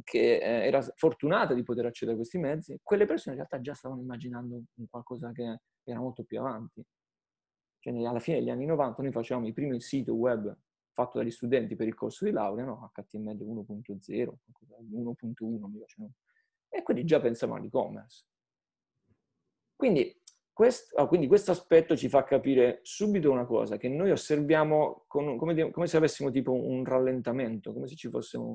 che 0.03 0.39
eh, 0.39 0.67
era 0.67 0.81
fortunata 0.97 1.55
di 1.55 1.63
poter 1.63 1.87
accedere 1.87 2.17
a 2.17 2.19
questi 2.19 2.39
mezzi, 2.39 2.79
quelle 2.83 3.07
persone 3.07 3.37
in 3.37 3.43
realtà 3.43 3.61
già 3.61 3.75
stavano 3.75 4.01
immaginando 4.01 4.63
qualcosa 4.89 5.33
che 5.33 5.61
era 5.85 6.01
molto 6.01 6.25
più 6.25 6.39
avanti. 6.39 6.85
Cioè, 7.79 7.95
alla 8.05 8.21
fine 8.21 8.39
degli 8.39 8.51
anni 8.51 8.67
90 8.67 9.03
noi 9.03 9.13
facevamo 9.13 9.47
il 9.47 9.55
primo 9.55 9.79
sito 9.79 10.15
web 10.15 10.55
fatto 10.93 11.19
dagli 11.19 11.31
studenti 11.31 11.77
per 11.77 11.87
il 11.87 11.95
corso 11.95 12.25
di 12.25 12.31
laurea, 12.31 12.65
no? 12.65 12.91
HTML 12.95 13.37
1.0, 13.37 14.35
1.1 14.93 15.67
mi 15.67 15.79
piace. 15.79 16.11
E 16.69 16.83
quelli 16.83 17.05
già 17.05 17.21
pensavano 17.21 17.59
all'e-commerce. 17.59 18.27
Quindi 19.75 20.21
questo, 20.53 21.01
oh, 21.01 21.07
quindi 21.07 21.27
questo 21.27 21.53
aspetto 21.53 21.97
ci 21.97 22.11
fa 22.11 22.23
capire 22.25 22.81
subito 22.83 23.31
una 23.31 23.47
cosa, 23.47 23.79
che 23.79 23.89
noi 23.89 24.11
osserviamo 24.11 25.05
con, 25.07 25.39
come, 25.39 25.71
come, 25.71 25.87
se 25.87 25.97
avessimo 25.97 26.31
tipo 26.31 26.53
un 26.53 26.85
rallentamento, 26.85 27.73
come 27.73 27.89
se 27.89 27.95
ci 27.95 28.11
fosse 28.11 28.37
un, 28.37 28.55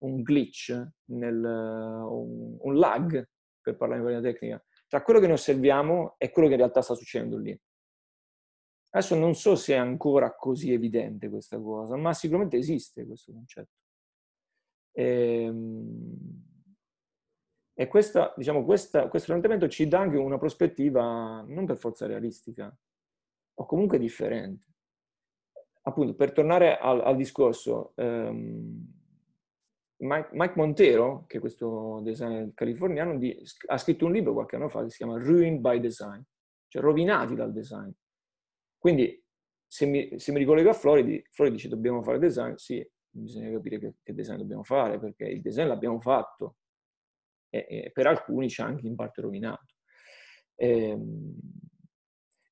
un 0.00 0.22
glitch, 0.22 0.88
nel, 1.06 1.42
un, 1.42 2.56
un, 2.60 2.78
lag, 2.78 3.28
per 3.60 3.76
parlare 3.76 4.00
in 4.00 4.06
maniera 4.06 4.30
tecnica, 4.30 4.64
tra 4.86 5.02
quello 5.02 5.20
che 5.20 5.26
noi 5.26 5.36
osserviamo 5.36 6.14
e 6.18 6.30
quello 6.30 6.48
che 6.48 6.54
in 6.54 6.60
realtà 6.60 6.82
sta 6.82 6.94
succedendo 6.94 7.36
lì. 7.36 7.58
Adesso 8.92 9.14
non 9.14 9.34
so 9.34 9.54
se 9.54 9.74
è 9.74 9.76
ancora 9.76 10.34
così 10.34 10.72
evidente 10.72 11.28
questa 11.28 11.60
cosa, 11.60 11.96
ma 11.96 12.12
sicuramente 12.12 12.56
esiste 12.56 13.06
questo 13.06 13.32
concetto. 13.32 13.78
E, 14.92 15.42
ehm, 15.44 16.48
e 17.72 17.86
questa, 17.86 18.34
diciamo, 18.36 18.64
questa, 18.64 19.08
questo 19.08 19.32
orientamento 19.32 19.66
ci 19.68 19.88
dà 19.88 20.00
anche 20.00 20.16
una 20.18 20.36
prospettiva 20.36 21.42
non 21.46 21.64
per 21.64 21.78
forza 21.78 22.06
realistica, 22.06 22.76
o 23.54 23.64
comunque 23.64 23.98
differente. 23.98 24.66
Appunto, 25.82 26.14
per 26.14 26.32
tornare 26.32 26.76
al, 26.76 27.00
al 27.00 27.16
discorso, 27.16 27.92
um, 27.96 28.99
Mike, 30.02 30.28
Mike, 30.32 30.54
Montero, 30.56 31.24
che 31.26 31.36
è 31.38 31.40
questo 31.40 32.00
designer 32.02 32.52
californiano, 32.54 33.18
di, 33.18 33.36
ha 33.66 33.76
scritto 33.76 34.06
un 34.06 34.12
libro 34.12 34.32
qualche 34.32 34.56
anno 34.56 34.68
fa 34.68 34.82
che 34.82 34.90
si 34.90 34.98
chiama 34.98 35.18
Ruined 35.18 35.60
by 35.60 35.78
Design, 35.80 36.20
cioè 36.68 36.82
rovinati 36.82 37.34
dal 37.34 37.52
design. 37.52 37.90
Quindi, 38.78 39.22
se 39.66 39.86
mi, 39.86 40.18
se 40.18 40.32
mi 40.32 40.38
ricollego 40.38 40.70
a 40.70 40.74
Floridi, 40.74 41.22
Floridi 41.30 41.56
dice 41.56 41.68
dobbiamo 41.68 42.02
fare 42.02 42.18
design, 42.18 42.54
sì, 42.54 42.86
bisogna 43.10 43.50
capire 43.50 43.78
che, 43.78 43.94
che 44.02 44.14
design 44.14 44.38
dobbiamo 44.38 44.64
fare, 44.64 44.98
perché 44.98 45.24
il 45.24 45.42
design 45.42 45.66
l'abbiamo 45.66 46.00
fatto, 46.00 46.56
e, 47.50 47.66
e 47.68 47.90
per 47.92 48.06
alcuni 48.06 48.48
ha 48.56 48.64
anche 48.64 48.86
in 48.86 48.94
parte 48.94 49.20
rovinato. 49.20 49.74
E, 50.54 50.88
ehm, 50.88 51.38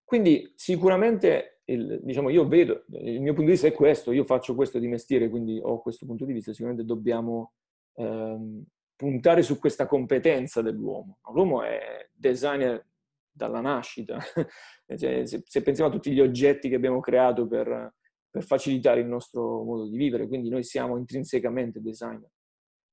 quindi 0.05 0.53
sicuramente 0.55 1.58
il, 1.69 2.01
diciamo, 2.03 2.31
io 2.31 2.47
vedo, 2.47 2.85
il 2.93 3.21
mio 3.21 3.33
punto 3.33 3.47
di 3.47 3.53
vista 3.53 3.67
è 3.67 3.73
questo, 3.73 4.13
io 4.13 4.25
faccio 4.25 4.55
questo 4.55 4.79
di 4.79 4.89
mestiere, 4.89 5.29
quindi 5.29 5.61
ho 5.63 5.81
questo 5.81 6.07
punto 6.07 6.25
di 6.25 6.33
vista, 6.33 6.53
sicuramente 6.53 6.85
dobbiamo 6.85 7.53
ehm, 7.95 8.65
puntare 8.97 9.43
su 9.43 9.59
questa 9.59 9.87
competenza 9.87 10.63
dell'uomo. 10.63 11.19
L'uomo 11.33 11.63
è 11.63 12.09
designer 12.13 12.87
dalla 13.31 13.61
nascita, 13.61 14.19
cioè, 14.97 15.27
se, 15.27 15.43
se, 15.45 15.63
pensiamo 15.63 15.91
a 15.91 15.93
tutti 15.93 16.11
gli 16.11 16.21
oggetti 16.21 16.69
che 16.69 16.75
abbiamo 16.75 17.01
creato 17.01 17.47
per, 17.47 17.95
per 18.31 18.43
facilitare 18.43 19.01
il 19.01 19.07
nostro 19.07 19.63
modo 19.63 19.89
di 19.89 19.97
vivere, 19.97 20.27
quindi 20.27 20.49
noi 20.49 20.65
siamo 20.65 20.97
intrinsecamente 20.97 21.81
designer. 21.81 22.31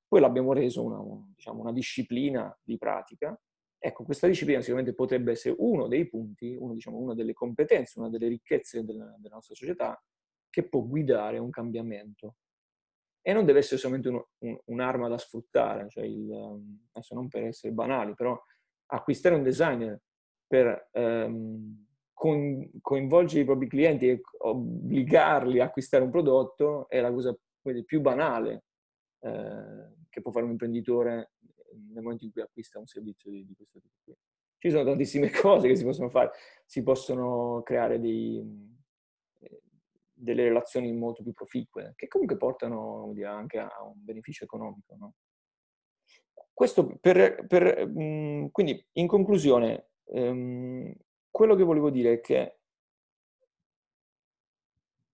Poi 0.06 0.20
l'abbiamo 0.20 0.52
reso 0.52 0.84
una, 0.84 1.02
diciamo, 1.34 1.62
una 1.62 1.72
disciplina 1.72 2.56
di 2.62 2.76
pratica 2.76 3.36
Ecco, 3.78 4.04
questa 4.04 4.26
disciplina 4.26 4.60
sicuramente 4.60 4.94
potrebbe 4.94 5.32
essere 5.32 5.54
uno 5.58 5.86
dei 5.86 6.08
punti, 6.08 6.56
uno, 6.58 6.72
diciamo, 6.72 6.96
una 6.98 7.14
delle 7.14 7.32
competenze, 7.32 7.98
una 7.98 8.08
delle 8.08 8.28
ricchezze 8.28 8.84
della, 8.84 9.14
della, 9.18 9.34
nostra 9.34 9.54
società 9.54 10.02
che 10.48 10.68
può 10.68 10.82
guidare 10.82 11.38
un 11.38 11.50
cambiamento. 11.50 12.36
E 13.20 13.32
non 13.32 13.44
deve 13.44 13.58
essere 13.58 13.78
solamente 13.78 14.08
uno, 14.08 14.28
un, 14.38 14.58
un'arma 14.66 15.08
da 15.08 15.18
sfruttare, 15.18 15.88
cioè 15.88 16.04
il, 16.04 16.28
um, 16.30 16.88
adesso 16.92 17.14
non 17.14 17.28
per 17.28 17.44
essere 17.44 17.72
banali, 17.72 18.14
però 18.14 18.40
acquistare 18.86 19.34
un 19.34 19.42
designer 19.42 20.00
per 20.46 20.90
um, 20.92 21.86
con, 22.12 22.70
coinvolgere 22.80 23.42
i 23.42 23.44
propri 23.44 23.68
clienti 23.68 24.08
e 24.08 24.20
obbligarli 24.38 25.60
a 25.60 25.64
acquistare 25.64 26.02
un 26.02 26.10
prodotto 26.10 26.88
è 26.88 27.00
la 27.00 27.12
cosa 27.12 27.36
più 27.84 28.00
banale 28.00 28.64
eh, 29.20 29.94
che 30.08 30.22
può 30.22 30.30
fare 30.30 30.44
un 30.44 30.52
imprenditore 30.52 31.32
nel 31.92 32.02
momento 32.02 32.24
in 32.24 32.32
cui 32.32 32.42
acquista 32.42 32.78
un 32.78 32.86
servizio 32.86 33.30
di, 33.30 33.44
di 33.44 33.54
questo 33.54 33.80
tipo 33.80 33.94
qui. 34.02 34.14
Ci 34.58 34.70
sono 34.70 34.84
tantissime 34.84 35.30
cose 35.32 35.68
che 35.68 35.76
si 35.76 35.84
possono 35.84 36.08
fare, 36.08 36.30
si 36.64 36.82
possono 36.82 37.62
creare 37.62 38.00
dei, 38.00 38.42
eh, 39.40 39.62
delle 40.12 40.44
relazioni 40.44 40.92
molto 40.92 41.22
più 41.22 41.32
proficue, 41.32 41.92
che 41.96 42.08
comunque 42.08 42.36
portano 42.36 43.10
dire, 43.12 43.28
anche 43.28 43.58
a 43.58 43.82
un 43.82 44.04
beneficio 44.04 44.44
economico. 44.44 44.96
No? 44.96 45.14
Questo 46.52 46.96
per, 47.00 47.44
per, 47.46 47.86
mh, 47.86 48.50
quindi 48.50 48.82
in 48.92 49.06
conclusione, 49.06 49.90
ehm, 50.04 50.94
quello 51.30 51.54
che 51.54 51.62
volevo 51.64 51.90
dire 51.90 52.14
è 52.14 52.20
che 52.20 52.60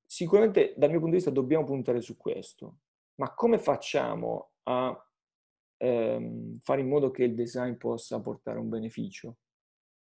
sicuramente 0.06 0.74
dal 0.76 0.90
mio 0.90 0.98
punto 0.98 1.16
di 1.16 1.22
vista 1.22 1.30
dobbiamo 1.30 1.64
puntare 1.64 2.00
su 2.00 2.16
questo, 2.16 2.78
ma 3.16 3.34
come 3.34 3.58
facciamo 3.58 4.52
a 4.64 5.11
ehm, 5.82 6.58
fare 6.62 6.80
in 6.80 6.88
modo 6.88 7.10
che 7.10 7.24
il 7.24 7.34
design 7.34 7.74
possa 7.74 8.20
portare 8.20 8.58
un 8.58 8.68
beneficio 8.68 9.38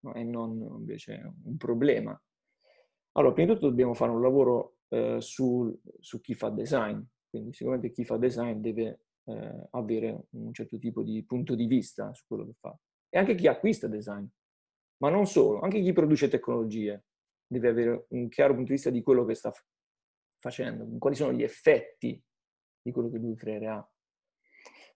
no? 0.01 0.15
e 0.15 0.25
non 0.25 0.61
invece 0.79 1.35
un 1.45 1.57
problema. 1.57 2.21
Allora, 3.13 3.33
prima 3.33 3.49
di 3.49 3.55
tutto 3.55 3.71
dobbiamo 3.71 3.95
fare 3.95 4.11
un 4.11 4.21
lavoro 4.21 4.79
eh, 4.89 5.21
su, 5.21 5.77
su, 6.01 6.21
chi 6.21 6.35
fa 6.35 6.51
design, 6.51 7.01
quindi 7.31 7.53
sicuramente 7.53 7.93
chi 7.93 8.05
fa 8.05 8.17
design 8.17 8.61
deve 8.61 9.01
eh, 9.25 9.69
avere 9.71 10.27
un 10.31 10.53
certo 10.53 10.79
tipo 10.79 11.03
di 11.03 11.25
punto 11.25 11.55
di 11.55 11.67
vista 11.67 12.13
su 12.13 12.25
quello 12.27 12.45
che 12.47 12.55
fa. 12.59 12.77
E 13.09 13.19
anche 13.19 13.35
chi 13.35 13.47
acquista 13.47 13.87
design, 13.87 14.25
ma 14.99 15.11
non 15.11 15.27
solo, 15.27 15.61
anche 15.61 15.81
chi 15.81 15.93
produce 15.93 16.29
tecnologie 16.29 17.05
deve 17.47 17.69
avere 17.69 18.07
un 18.11 18.29
chiaro 18.29 18.53
punto 18.55 18.69
di 18.69 18.75
vista 18.75 18.91
di 18.91 19.03
quello 19.03 19.25
che 19.25 19.35
sta 19.35 19.53
facendo, 20.41 20.87
quali 20.99 21.17
sono 21.17 21.33
gli 21.33 21.43
effetti 21.43 22.21
di 22.83 22.93
quello 22.93 23.11
che 23.11 23.19
lui 23.19 23.35
creerà. 23.35 23.89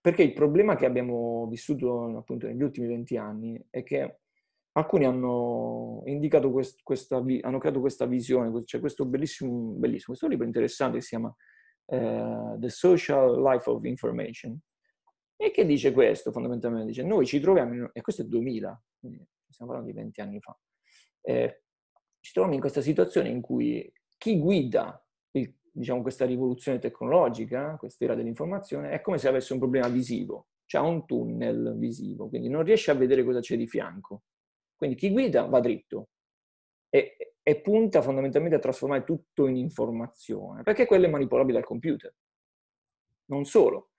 Perché 0.03 0.21
il 0.21 0.33
problema 0.33 0.75
che 0.75 0.85
abbiamo 0.85 1.47
vissuto 1.47 2.17
appunto 2.17 2.45
negli 2.45 2.61
ultimi 2.61 2.87
20 2.87 3.15
anni 3.15 3.65
è 3.69 3.83
che 3.83 4.19
alcuni 4.73 5.05
hanno 5.05 6.03
indicato 6.07 6.51
quest, 6.51 6.81
questa, 6.83 7.23
hanno 7.41 7.57
creato 7.57 7.79
questa 7.79 8.05
visione, 8.05 8.51
c'è 8.51 8.65
cioè 8.65 8.79
questo 8.81 9.05
bellissimo, 9.05 9.71
bellissimo, 9.71 10.07
questo 10.07 10.27
libro 10.27 10.45
interessante 10.45 10.97
che 10.97 11.03
si 11.03 11.09
chiama 11.11 11.33
uh, 11.85 12.59
The 12.59 12.69
Social 12.69 13.41
Life 13.41 13.69
of 13.69 13.81
Information 13.85 14.59
e 15.37 15.51
che 15.51 15.65
dice 15.65 15.93
questo 15.93 16.33
fondamentalmente, 16.33 16.87
dice 16.87 17.03
noi 17.03 17.25
ci 17.25 17.39
troviamo, 17.39 17.73
in, 17.73 17.89
e 17.93 18.01
questo 18.01 18.23
è 18.23 18.25
2000, 18.25 18.83
quindi 18.99 19.25
stiamo 19.47 19.71
parlando 19.71 19.93
di 19.95 20.01
20 20.01 20.19
anni 20.19 20.41
fa, 20.41 20.59
eh, 21.21 21.63
ci 22.19 22.33
troviamo 22.33 22.55
in 22.55 22.61
questa 22.61 22.81
situazione 22.81 23.29
in 23.29 23.39
cui 23.39 23.89
chi 24.17 24.37
guida 24.37 25.01
il, 25.31 25.55
diciamo, 25.73 26.01
questa 26.01 26.25
rivoluzione 26.25 26.77
tecnologica, 26.77 27.75
quest'era 27.77 28.13
dell'informazione, 28.13 28.91
è 28.91 29.01
come 29.01 29.17
se 29.17 29.27
avesse 29.27 29.53
un 29.53 29.59
problema 29.59 29.87
visivo, 29.87 30.47
cioè 30.65 30.81
un 30.81 31.05
tunnel 31.05 31.75
visivo, 31.77 32.29
quindi 32.29 32.47
non 32.47 32.63
riesce 32.63 32.91
a 32.91 32.95
vedere 32.95 33.23
cosa 33.23 33.39
c'è 33.39 33.57
di 33.57 33.67
fianco. 33.67 34.23
Quindi 34.75 34.95
chi 34.95 35.11
guida 35.11 35.45
va 35.45 35.59
dritto 35.59 36.09
e, 36.89 37.15
e 37.41 37.61
punta 37.61 38.01
fondamentalmente 38.01 38.57
a 38.57 38.59
trasformare 38.59 39.03
tutto 39.03 39.47
in 39.47 39.55
informazione, 39.57 40.61
perché 40.61 40.85
quello 40.85 41.05
è 41.05 41.09
manipolabile 41.09 41.57
dal 41.57 41.67
computer. 41.67 42.13
Non 43.25 43.45
solo, 43.45 43.89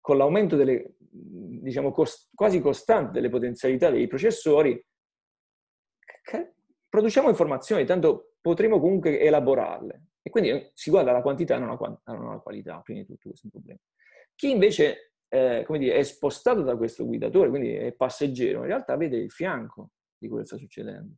con 0.00 0.16
l'aumento 0.16 0.54
delle, 0.54 0.94
diciamo, 0.98 1.90
cost- 1.90 2.30
quasi 2.34 2.60
costante 2.60 3.12
delle 3.12 3.30
potenzialità 3.30 3.90
dei 3.90 4.06
processori, 4.06 4.80
produciamo 6.88 7.28
informazioni, 7.28 7.84
tanto 7.84 8.34
potremo 8.40 8.78
comunque 8.78 9.18
elaborarle. 9.18 10.02
E 10.26 10.30
quindi 10.30 10.48
eh, 10.48 10.70
si 10.72 10.88
guarda 10.88 11.12
la 11.12 11.20
quantità 11.20 11.56
e 11.56 11.58
non 11.58 11.76
la, 11.78 12.00
non 12.14 12.30
la 12.30 12.38
qualità, 12.38 12.80
prima 12.80 13.04
tutto 13.04 13.28
questo 13.28 13.46
è 13.46 13.50
un 13.52 13.60
problema. 13.60 13.78
Chi 14.34 14.50
invece 14.50 15.12
eh, 15.28 15.66
dire, 15.68 15.96
è 15.96 16.02
spostato 16.02 16.62
da 16.62 16.76
questo 16.76 17.04
guidatore, 17.04 17.50
quindi 17.50 17.74
è 17.74 17.92
passeggero, 17.92 18.60
in 18.60 18.66
realtà 18.66 18.96
vede 18.96 19.18
il 19.18 19.30
fianco 19.30 19.90
di 20.16 20.28
quello 20.28 20.42
che 20.42 20.48
sta 20.48 20.56
succedendo. 20.56 21.16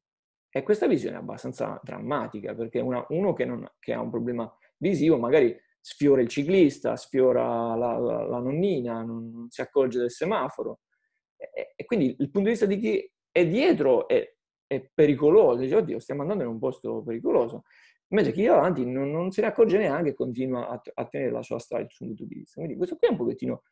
E 0.49 0.63
questa 0.65 0.89
visione 0.89 1.17
è 1.17 1.21
abbastanza 1.21 1.79
drammatica, 1.85 2.55
perché 2.55 2.81
una, 2.81 3.05
uno 3.11 3.33
che, 3.33 3.45
non, 3.45 3.65
che, 3.79 3.93
ha 3.93 4.01
un 4.01 4.11
problema 4.11 4.53
visivo 4.79 5.19
magari 5.19 5.57
sfiora 5.81 6.21
il 6.21 6.29
ciclista, 6.29 6.97
sfiora 6.97 7.77
la, 7.77 7.99
la, 7.99 8.27
la 8.27 8.39
nonnina, 8.41 9.03
non, 9.03 9.31
non, 9.31 9.51
si 9.51 9.61
accorge 9.61 10.01
del 10.01 10.11
semaforo. 10.11 10.81
E, 11.37 11.75
e, 11.77 11.85
quindi 11.85 12.17
il 12.19 12.31
punto 12.31 12.49
di 12.49 12.49
vista 12.49 12.67
di 12.67 12.79
chi 12.79 13.13
è 13.31 13.47
dietro 13.47 14.09
è, 14.09 14.35
è 14.67 14.91
pericoloso, 14.93 15.61
dice 15.61 15.77
oddio 15.77 16.01
stiamo 16.01 16.23
andando 16.23 16.43
in 16.43 16.49
un 16.49 16.59
posto 16.59 17.03
pericoloso, 17.03 17.65
invece 18.09 18.33
chi 18.33 18.45
è 18.45 18.49
avanti 18.49 18.85
non, 18.85 19.11
non 19.11 19.31
se 19.31 19.41
ne 19.41 19.49
accorge 19.49 19.79
neanche 19.79 20.11
e 20.11 20.15
continua 20.15 20.69
a, 20.69 20.81
a, 20.95 21.07
tenere 21.07 21.31
la 21.31 21.43
sua 21.43 21.59
strada 21.59 21.87
sul 21.89 22.09
punto 22.09 22.25
di 22.25 22.35
vista. 22.35 22.61
Quindi 22.61 22.77
questo 22.77 22.97
qui 22.97 23.09
è 23.09 23.11
un 23.11 23.17
pochettino, 23.17 23.63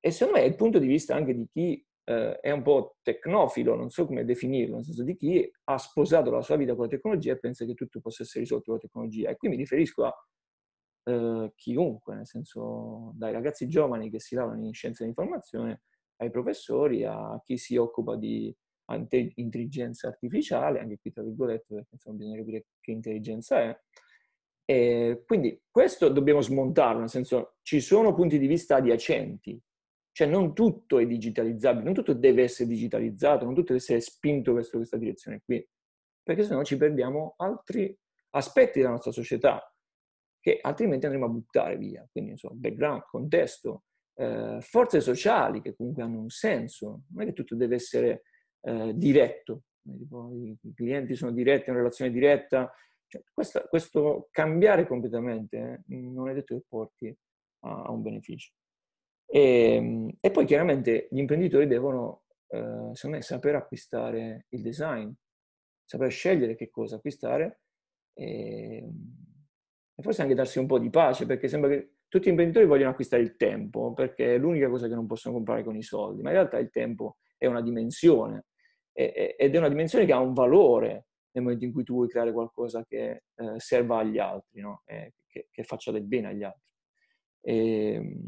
e 0.00 0.10
secondo 0.10 0.38
me 0.38 0.44
è 0.44 0.48
il 0.48 0.56
punto 0.56 0.78
di 0.78 0.86
vista 0.86 1.14
anche 1.14 1.34
di 1.34 1.46
chi 1.50 1.84
eh, 2.04 2.38
è 2.40 2.50
un 2.50 2.62
po' 2.62 2.96
tecnofilo, 3.02 3.74
non 3.74 3.90
so 3.90 4.06
come 4.06 4.24
definirlo, 4.24 4.76
nel 4.76 4.84
senso 4.84 5.04
di 5.04 5.16
chi 5.16 5.50
ha 5.64 5.78
sposato 5.78 6.30
la 6.30 6.42
sua 6.42 6.56
vita 6.56 6.74
con 6.74 6.84
la 6.84 6.90
tecnologia 6.90 7.32
e 7.32 7.38
pensa 7.38 7.64
che 7.64 7.74
tutto 7.74 8.00
possa 8.00 8.22
essere 8.22 8.40
risolto 8.40 8.64
con 8.66 8.74
la 8.74 8.80
tecnologia. 8.80 9.30
E 9.30 9.36
qui 9.36 9.48
mi 9.48 9.56
riferisco 9.56 10.04
a 10.04 10.14
eh, 11.04 11.52
chiunque, 11.54 12.14
nel 12.14 12.26
senso 12.26 13.12
dai 13.14 13.32
ragazzi 13.32 13.68
giovani 13.68 14.10
che 14.10 14.20
si 14.20 14.34
lavorano 14.34 14.66
in 14.66 14.72
scienza 14.74 15.02
dell'informazione, 15.02 15.82
ai 16.16 16.30
professori, 16.30 17.04
a 17.04 17.40
chi 17.44 17.56
si 17.56 17.76
occupa 17.76 18.16
di 18.16 18.54
intelligenza 18.96 20.08
artificiale, 20.08 20.80
anche 20.80 20.98
qui 21.00 21.12
tra 21.12 21.22
virgolette, 21.22 21.74
perché 21.74 21.88
insomma 21.92 22.16
bisogna 22.16 22.36
capire 22.38 22.66
che 22.80 22.90
intelligenza 22.90 23.60
è. 23.60 23.80
E 24.64 25.22
quindi 25.26 25.60
questo 25.70 26.08
dobbiamo 26.08 26.40
smontarlo, 26.40 27.00
nel 27.00 27.08
senso 27.08 27.56
ci 27.62 27.80
sono 27.80 28.14
punti 28.14 28.38
di 28.38 28.46
vista 28.46 28.76
adiacenti, 28.76 29.60
cioè 30.12 30.26
non 30.28 30.54
tutto 30.54 30.98
è 30.98 31.06
digitalizzabile, 31.06 31.84
non 31.84 31.94
tutto 31.94 32.12
deve 32.12 32.42
essere 32.42 32.68
digitalizzato, 32.68 33.44
non 33.44 33.54
tutto 33.54 33.68
deve 33.72 33.78
essere 33.78 34.00
spinto 34.00 34.52
verso 34.52 34.76
questa 34.76 34.96
direzione 34.96 35.40
qui, 35.44 35.66
perché 36.22 36.44
sennò 36.44 36.62
ci 36.62 36.76
perdiamo 36.76 37.34
altri 37.38 37.96
aspetti 38.30 38.78
della 38.78 38.92
nostra 38.92 39.10
società 39.10 39.66
che 40.40 40.58
altrimenti 40.60 41.06
andremo 41.06 41.26
a 41.26 41.30
buttare 41.30 41.76
via. 41.76 42.06
Quindi 42.10 42.32
insomma, 42.32 42.54
background, 42.56 43.04
contesto, 43.06 43.84
eh, 44.14 44.58
forze 44.60 45.00
sociali 45.00 45.60
che 45.60 45.74
comunque 45.74 46.02
hanno 46.02 46.20
un 46.20 46.28
senso, 46.28 47.02
non 47.08 47.22
è 47.22 47.26
che 47.26 47.32
tutto 47.32 47.54
deve 47.54 47.76
essere 47.76 48.22
eh, 48.62 48.92
diretto, 48.94 49.64
i, 49.84 50.56
clienti 50.74 51.14
sono 51.14 51.32
diretti, 51.32 51.70
in 51.70 51.76
relazione 51.76 52.10
diretta. 52.10 52.72
Cioè, 53.06 53.22
questa, 53.32 53.62
questo 53.68 54.28
cambiare 54.30 54.86
completamente 54.86 55.84
eh, 55.88 55.96
non 55.96 56.28
è 56.28 56.34
detto 56.34 56.54
che 56.54 56.64
porti 56.66 57.16
a, 57.60 57.82
a 57.84 57.90
un 57.90 58.02
beneficio. 58.02 58.52
E, 59.26 59.74
ehm, 59.74 60.16
e, 60.20 60.30
poi 60.30 60.44
chiaramente 60.44 61.08
gli 61.10 61.18
imprenditori 61.18 61.66
devono, 61.66 62.24
eh, 62.48 62.90
secondo 62.92 63.16
me, 63.16 63.22
saper 63.22 63.56
acquistare 63.56 64.46
il 64.50 64.62
design, 64.62 65.10
saper 65.84 66.10
scegliere 66.10 66.54
che 66.54 66.70
cosa 66.70 66.96
acquistare 66.96 67.60
e, 68.14 68.76
ehm, 68.76 69.20
e 69.94 70.02
forse 70.02 70.22
anche 70.22 70.34
darsi 70.34 70.58
un 70.58 70.66
po' 70.66 70.78
di 70.78 70.90
pace, 70.90 71.26
perché 71.26 71.48
sembra 71.48 71.70
che 71.70 71.96
tutti 72.08 72.26
gli 72.26 72.30
imprenditori 72.30 72.66
vogliono 72.66 72.90
acquistare 72.90 73.22
il 73.22 73.36
tempo, 73.36 73.92
perché 73.92 74.34
è 74.34 74.38
l'unica 74.38 74.68
cosa 74.68 74.86
che 74.88 74.94
non 74.94 75.06
possono 75.06 75.34
comprare 75.34 75.64
con 75.64 75.76
i 75.76 75.82
soldi, 75.82 76.22
ma 76.22 76.30
in 76.30 76.36
realtà 76.36 76.58
il 76.58 76.70
tempo 76.70 77.18
è 77.36 77.46
una 77.46 77.62
dimensione 77.62 78.44
ed 78.92 79.54
è 79.54 79.58
una 79.58 79.68
dimensione 79.68 80.04
che 80.04 80.12
ha 80.12 80.20
un 80.20 80.34
valore 80.34 81.06
nel 81.32 81.44
momento 81.44 81.64
in 81.64 81.72
cui 81.72 81.82
tu 81.82 81.94
vuoi 81.94 82.08
creare 82.08 82.32
qualcosa 82.32 82.84
che 82.84 83.24
eh, 83.34 83.58
serva 83.58 83.98
agli 83.98 84.18
altri, 84.18 84.60
no? 84.60 84.82
eh, 84.84 85.14
che, 85.26 85.48
che, 85.50 85.64
faccia 85.64 85.90
del 85.90 86.04
bene 86.04 86.28
agli 86.28 86.42
altri. 86.42 86.70
E, 87.40 87.92
ehm, 87.94 88.20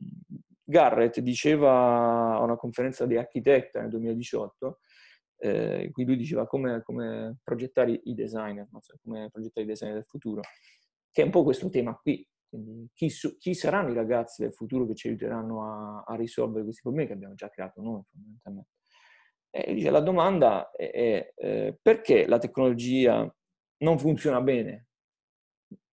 Garrett 0.64 1.20
diceva 1.20 2.36
a 2.36 2.42
una 2.42 2.56
conferenza 2.56 3.04
di 3.04 3.16
Architecta 3.16 3.80
nel 3.80 3.90
2018, 3.90 4.78
eh, 5.36 5.84
in 5.84 5.92
cui 5.92 6.06
lui 6.06 6.16
diceva 6.16 6.46
come, 6.46 6.82
come 6.82 7.36
progettare 7.42 8.00
i 8.04 8.14
designer, 8.14 8.66
come 9.02 9.28
progettare 9.30 9.66
i 9.66 9.68
designer 9.68 9.94
del 9.94 10.06
futuro, 10.06 10.40
che 11.10 11.20
è 11.20 11.24
un 11.24 11.30
po' 11.30 11.42
questo 11.44 11.68
tema 11.68 11.94
qui. 11.94 12.26
Quindi 12.48 12.88
chi, 12.94 13.10
su, 13.10 13.36
chi 13.36 13.52
saranno 13.52 13.90
i 13.90 13.94
ragazzi 13.94 14.42
del 14.42 14.54
futuro 14.54 14.86
che 14.86 14.94
ci 14.94 15.08
aiuteranno 15.08 15.64
a, 15.64 16.04
a 16.06 16.14
risolvere 16.14 16.62
questi 16.62 16.82
problemi 16.82 17.08
che 17.08 17.14
abbiamo 17.14 17.34
già 17.34 17.50
creato 17.50 17.82
noi, 17.82 18.02
fondamentalmente. 18.10 18.70
E 19.56 19.88
la 19.88 20.00
domanda 20.00 20.72
è, 20.72 20.90
è 20.90 21.32
eh, 21.36 21.78
perché 21.80 22.26
la 22.26 22.38
tecnologia 22.38 23.32
non 23.78 23.98
funziona 24.00 24.40
bene 24.40 24.88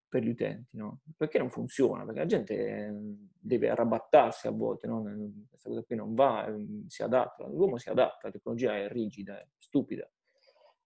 per 0.07 0.23
gli 0.23 0.29
utenti, 0.29 0.77
no? 0.77 1.01
Perché 1.15 1.37
non 1.37 1.51
funziona? 1.51 2.03
Perché 2.03 2.21
la 2.21 2.25
gente 2.25 2.55
ehm, 2.55 3.29
deve 3.39 3.69
arrabattarsi 3.69 4.47
a 4.47 4.51
volte, 4.51 4.87
no? 4.87 5.03
Questa 5.47 5.69
cosa 5.69 5.83
qui 5.83 5.95
non 5.95 6.15
va, 6.15 6.47
ehm, 6.47 6.87
si 6.87 7.03
adatta, 7.03 7.45
l'uomo 7.49 7.77
si 7.77 7.89
adatta, 7.89 8.17
la 8.23 8.31
tecnologia 8.31 8.75
è 8.75 8.89
rigida, 8.89 9.39
è 9.39 9.45
stupida. 9.59 10.09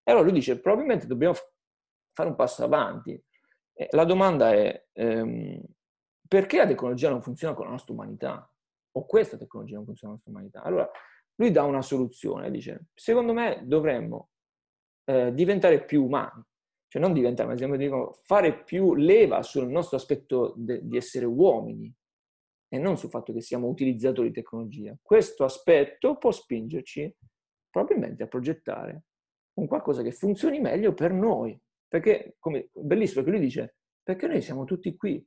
E 0.04 0.12
allora 0.12 0.26
lui 0.26 0.34
dice, 0.34 0.60
probabilmente 0.60 1.08
dobbiamo 1.08 1.36
fare 2.12 2.28
un 2.28 2.36
passo 2.36 2.66
avanti. 2.66 3.18
E 3.72 3.88
la 3.92 4.04
domanda 4.04 4.52
è, 4.52 4.88
ehm, 4.92 5.62
perché 6.28 6.58
la 6.58 6.68
tecnologia 6.68 7.10
non 7.10 7.22
funziona 7.22 7.54
con 7.54 7.66
la 7.68 7.72
nostra 7.72 7.94
umanità? 7.94 8.54
O 8.92 9.06
questa 9.06 9.38
tecnologia 9.38 9.76
non 9.78 9.86
funziona 9.86 10.14
con 10.14 10.22
la 10.26 10.32
nostra 10.32 10.32
umanità? 10.32 10.62
Allora, 10.62 10.92
lui 11.36 11.52
dà 11.52 11.64
una 11.64 11.82
soluzione, 11.82 12.50
dice, 12.50 12.88
secondo 12.94 13.34
me 13.34 13.62
dovremmo 13.66 14.30
eh, 15.06 15.34
diventare 15.34 15.84
più 15.84 16.04
umani, 16.06 16.44
cioè 16.88 17.02
non 17.02 17.14
diventare, 17.14 17.68
ma 17.68 17.76
dico, 17.76 18.20
fare 18.24 18.64
più 18.64 18.96
leva 18.96 19.42
sul 19.44 19.68
nostro 19.68 19.98
aspetto 19.98 20.54
de- 20.56 20.82
di 20.84 20.98
essere 20.98 21.26
uomini 21.26 21.94
e 22.68 22.78
non 22.78 22.98
sul 22.98 23.10
fatto 23.10 23.34
che 23.34 23.42
siamo 23.42 23.68
utilizzatori 23.68 24.30
di 24.30 24.34
tecnologia. 24.34 24.98
Questo 25.02 25.44
aspetto 25.44 26.18
può 26.18 26.32
spingerci 26.32 27.14
probabilmente 27.70 28.24
a 28.24 28.28
progettare 28.28 29.04
un 29.56 29.68
qualcosa 29.68 30.02
che 30.02 30.12
funzioni 30.12 30.60
meglio 30.60 30.94
per 30.94 31.12
noi. 31.12 31.60
Perché, 31.88 32.36
come, 32.40 32.70
bellissimo, 32.74 33.24
perché 33.24 33.38
lui 33.38 33.46
dice, 33.46 33.76
perché 34.02 34.28
noi 34.28 34.42
siamo 34.42 34.66
tutti 34.66 34.96
qui. 34.96 35.26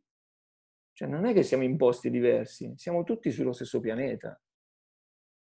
Cioè 0.93 1.09
non 1.09 1.27
è 1.27 1.33
che 1.33 1.43
siamo 1.43 1.63
in 1.63 1.77
posti 1.77 2.11
diversi, 2.11 2.73
siamo 2.77 3.05
tutti 3.05 3.31
sullo 3.31 3.53
stesso 3.53 3.79
pianeta 3.79 4.39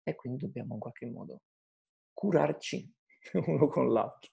e 0.03 0.15
quindi 0.15 0.39
dobbiamo 0.45 0.73
in 0.73 0.79
qualche 0.79 1.05
modo 1.07 1.41
curarci 2.13 2.91
uno 3.47 3.67
con 3.67 3.91
l'altro. 3.91 4.31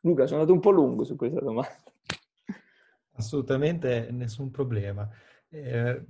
Luca, 0.00 0.26
sono 0.26 0.40
andato 0.40 0.54
un 0.54 0.60
po' 0.60 0.70
lungo 0.70 1.04
su 1.04 1.14
questa 1.16 1.40
domanda. 1.40 1.82
Assolutamente 3.12 4.10
nessun 4.10 4.50
problema. 4.50 5.08
Eh, 5.48 6.04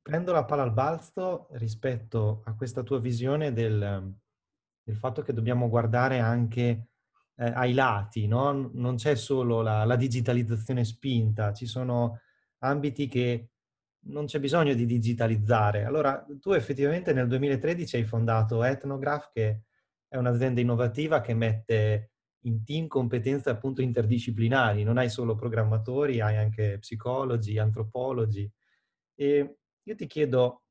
prendo 0.00 0.32
la 0.32 0.44
palla 0.44 0.62
al 0.62 0.72
balzo 0.72 1.48
rispetto 1.52 2.42
a 2.46 2.54
questa 2.54 2.82
tua 2.82 2.98
visione 2.98 3.52
del, 3.52 4.12
del 4.82 4.96
fatto 4.96 5.22
che 5.22 5.32
dobbiamo 5.32 5.68
guardare 5.68 6.18
anche 6.18 6.88
eh, 7.36 7.52
ai 7.54 7.72
lati, 7.72 8.26
no? 8.26 8.70
non 8.72 8.96
c'è 8.96 9.14
solo 9.14 9.62
la, 9.62 9.84
la 9.84 9.96
digitalizzazione 9.96 10.84
spinta, 10.84 11.52
ci 11.52 11.66
sono 11.66 12.20
ambiti 12.58 13.06
che 13.06 13.49
non 14.02 14.26
c'è 14.26 14.40
bisogno 14.40 14.74
di 14.74 14.86
digitalizzare. 14.86 15.84
Allora, 15.84 16.24
tu 16.40 16.52
effettivamente 16.52 17.12
nel 17.12 17.28
2013 17.28 17.96
hai 17.96 18.04
fondato 18.04 18.62
Ethnograph, 18.62 19.30
che 19.32 19.62
è 20.08 20.16
un'azienda 20.16 20.60
innovativa 20.60 21.20
che 21.20 21.34
mette 21.34 22.12
in 22.44 22.64
team 22.64 22.86
competenze 22.86 23.50
appunto 23.50 23.82
interdisciplinari, 23.82 24.82
non 24.82 24.98
hai 24.98 25.10
solo 25.10 25.34
programmatori, 25.34 26.20
hai 26.20 26.36
anche 26.36 26.78
psicologi, 26.78 27.58
antropologi. 27.58 28.50
E 29.14 29.58
io 29.82 29.94
ti 29.94 30.06
chiedo, 30.06 30.64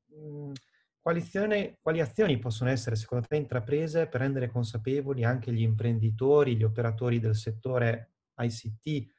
quali, 1.00 1.20
azioni, 1.20 1.76
quali 1.80 2.00
azioni 2.00 2.38
possono 2.38 2.70
essere 2.70 2.96
secondo 2.96 3.26
te 3.26 3.36
intraprese 3.36 4.06
per 4.06 4.20
rendere 4.20 4.50
consapevoli 4.50 5.24
anche 5.24 5.52
gli 5.52 5.62
imprenditori, 5.62 6.56
gli 6.56 6.64
operatori 6.64 7.20
del 7.20 7.36
settore 7.36 8.14
ICT 8.36 9.12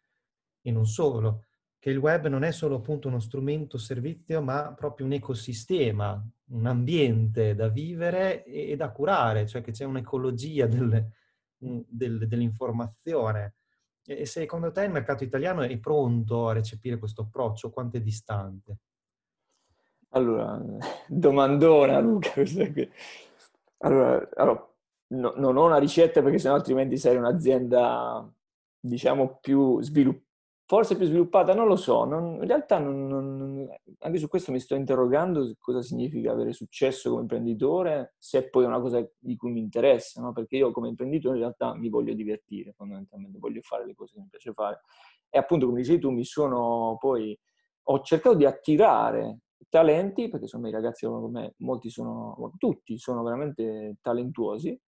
e 0.62 0.72
non 0.72 0.86
solo, 0.86 1.46
che 1.82 1.90
il 1.90 1.98
web 1.98 2.28
non 2.28 2.44
è 2.44 2.52
solo 2.52 2.76
appunto 2.76 3.08
uno 3.08 3.20
strumento 3.20 3.80
servizio, 3.80 4.40
ma 4.40 4.72
proprio 4.72 5.08
un 5.08 5.14
ecosistema, 5.14 6.24
un 6.50 6.68
ambiente 6.68 7.56
da 7.56 7.70
vivere 7.70 8.44
e, 8.44 8.76
da 8.76 8.92
curare, 8.92 9.48
cioè 9.48 9.64
che 9.64 9.72
c'è 9.72 9.84
un'ecologia 9.86 10.68
del, 10.68 11.04
del, 11.58 12.28
dell'informazione. 12.28 13.56
E 14.06 14.28
secondo 14.28 14.72
te 14.72 14.84
il 14.84 14.92
mercato 14.92 15.24
italiano 15.24 15.64
è 15.64 15.78
pronto 15.80 16.50
a 16.50 16.54
recepire 16.54 17.00
questo 17.00 17.24
approccio? 17.24 17.72
Quanto 17.72 17.98
è 17.98 18.02
distante? 18.02 18.78
Allora, 20.10 20.62
domandona 21.08 22.00
Luca, 22.00 22.34
allora, 23.80 24.30
allora 24.36 24.74
no, 25.08 25.34
non 25.36 25.58
ho 25.58 25.66
una 25.66 25.80
ricetta 25.80 26.22
perché 26.22 26.38
sennò 26.38 26.54
altrimenti 26.54 26.96
sarei 26.98 27.18
un'azienda, 27.18 28.32
diciamo, 28.80 29.40
più 29.42 29.82
sviluppata 29.82 30.30
forse 30.72 30.96
più 30.96 31.06
sviluppata, 31.06 31.54
non 31.54 31.68
lo 31.68 31.76
so, 31.76 32.06
non, 32.06 32.36
in 32.36 32.48
realtà 32.48 32.80
non, 32.80 33.06
non, 33.06 33.68
anche 34.00 34.18
su 34.20 34.30
questo 34.30 34.54
mi 34.54 34.60
sto 34.62 34.74
interrogando 34.76 35.54
cosa 35.60 35.82
significa 35.82 36.32
avere 36.32 36.54
successo 36.54 37.10
come 37.10 37.24
imprenditore, 37.24 38.16
se 38.18 38.50
poi 38.50 38.64
è 38.64 38.68
una 38.68 38.80
cosa 38.80 39.06
di 39.20 39.36
cui 39.36 39.52
mi 39.52 39.60
interessa, 39.60 40.22
no? 40.22 40.32
perché 40.32 40.56
io 40.56 40.72
come 40.72 40.88
imprenditore 40.88 41.36
in 41.36 41.42
realtà 41.42 41.76
mi 41.76 41.90
voglio 41.90 42.14
divertire, 42.14 42.72
fondamentalmente 42.72 43.38
voglio 43.38 43.60
fare 43.60 43.86
le 43.86 43.94
cose 43.96 44.14
che 44.14 44.22
mi 44.22 44.28
piace 44.30 44.54
fare. 44.54 44.80
E 45.30 45.38
appunto, 45.38 45.66
come 45.66 45.82
dicevi 45.82 46.00
tu, 46.00 46.10
mi 46.10 46.24
sono 46.24 46.96
poi, 46.98 47.38
ho 47.88 48.00
cercato 48.00 48.38
di 48.38 48.46
attirare 48.46 49.40
talenti, 49.68 50.30
perché 50.30 50.46
insomma 50.46 50.70
i 50.70 50.72
ragazzi 50.72 51.06
come 51.06 51.28
me, 51.28 51.54
molti 51.58 51.90
sono, 51.90 52.54
tutti 52.58 52.98
sono 52.98 53.24
veramente 53.24 53.98
talentuosi, 54.02 54.80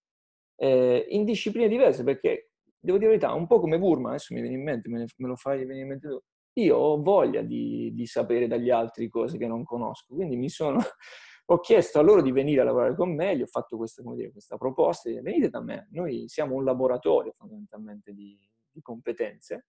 eh, 0.56 1.08
in 1.10 1.26
discipline 1.26 1.68
diverse, 1.68 2.06
perché 2.06 2.52
devo 2.84 2.98
dire 2.98 3.12
la 3.12 3.18
verità, 3.18 3.34
un 3.34 3.48
po' 3.48 3.60
come 3.60 3.80
Burma, 3.80 4.10
adesso 4.10 4.34
mi 4.34 4.42
viene 4.42 4.58
in 4.58 4.64
mente, 4.64 4.90
me, 4.90 5.00
ne, 5.00 5.06
me 5.16 5.28
lo 5.28 5.36
fai 5.36 5.60
venire 5.60 5.82
in 5.82 5.88
mente 5.88 6.08
tu. 6.10 6.20
Io 6.56 6.76
ho 6.76 7.02
voglia 7.02 7.42
di, 7.42 7.92
di, 7.94 8.06
sapere 8.06 8.48
dagli 8.48 8.70
altri 8.70 9.08
cose 9.08 9.38
che 9.38 9.48
non 9.48 9.64
conosco, 9.64 10.14
quindi 10.14 10.36
mi 10.36 10.50
sono, 10.50 10.80
ho 11.46 11.60
chiesto 11.60 12.00
a 12.00 12.02
loro 12.02 12.22
di 12.22 12.32
venire 12.32 12.62
a 12.62 12.66
lavorare 12.66 12.96
con 12.96 13.16
me, 13.16 13.38
gli 13.38 13.42
ho 13.42 13.48
fatto 13.48 13.78
questa, 13.78 14.04
dire, 14.14 14.32
questa 14.32 14.58
proposta, 14.58 15.10
di, 15.10 15.20
venite 15.22 15.50
da 15.50 15.62
me, 15.62 15.88
noi 15.92 16.28
siamo 16.28 16.56
un 16.56 16.64
laboratorio 16.64 17.34
fondamentalmente 17.38 18.14
di, 18.14 18.38
di 18.70 18.82
competenze, 18.82 19.68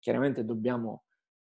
chiaramente 0.00 0.44
dobbiamo 0.44 1.04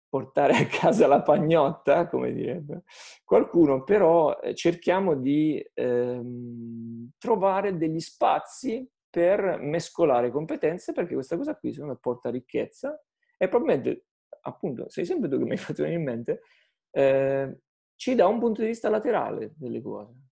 portare 0.08 0.54
a 0.54 0.66
casa 0.66 1.06
la 1.06 1.22
pagnotta, 1.22 2.08
come 2.08 2.32
direbbe 2.32 2.82
qualcuno, 3.24 3.84
però 3.84 4.38
eh, 4.38 4.54
cerchiamo 4.54 5.14
di 5.14 5.64
ehm, 5.72 7.10
trovare 7.16 7.76
degli 7.76 8.00
spazi 8.00 8.86
per 9.11 9.59
mescolare 9.61 10.31
competenze 10.31 10.92
perché 10.92 11.14
questa 11.14 11.37
cosa 11.37 11.57
qui 11.57 11.73
secondo 11.73 11.94
me 11.94 11.99
porta 12.01 12.31
ricchezza 12.31 12.99
e 13.37 13.49
probabilmente, 13.49 14.07
appunto, 14.42 14.88
sei 14.88 15.05
sempre 15.05 15.29
tu 15.29 15.38
che 15.38 15.44
mi 15.44 15.51
hai 15.51 15.57
fatto 15.57 15.83
venire 15.83 15.99
in 15.99 16.07
mente, 16.07 16.42
eh, 16.90 17.61
ci 17.96 18.14
dà 18.14 18.27
un 18.27 18.38
punto 18.38 18.61
di 18.61 18.68
vista 18.68 18.88
laterale 18.88 19.53
delle 19.57 19.83
cose 19.83 20.29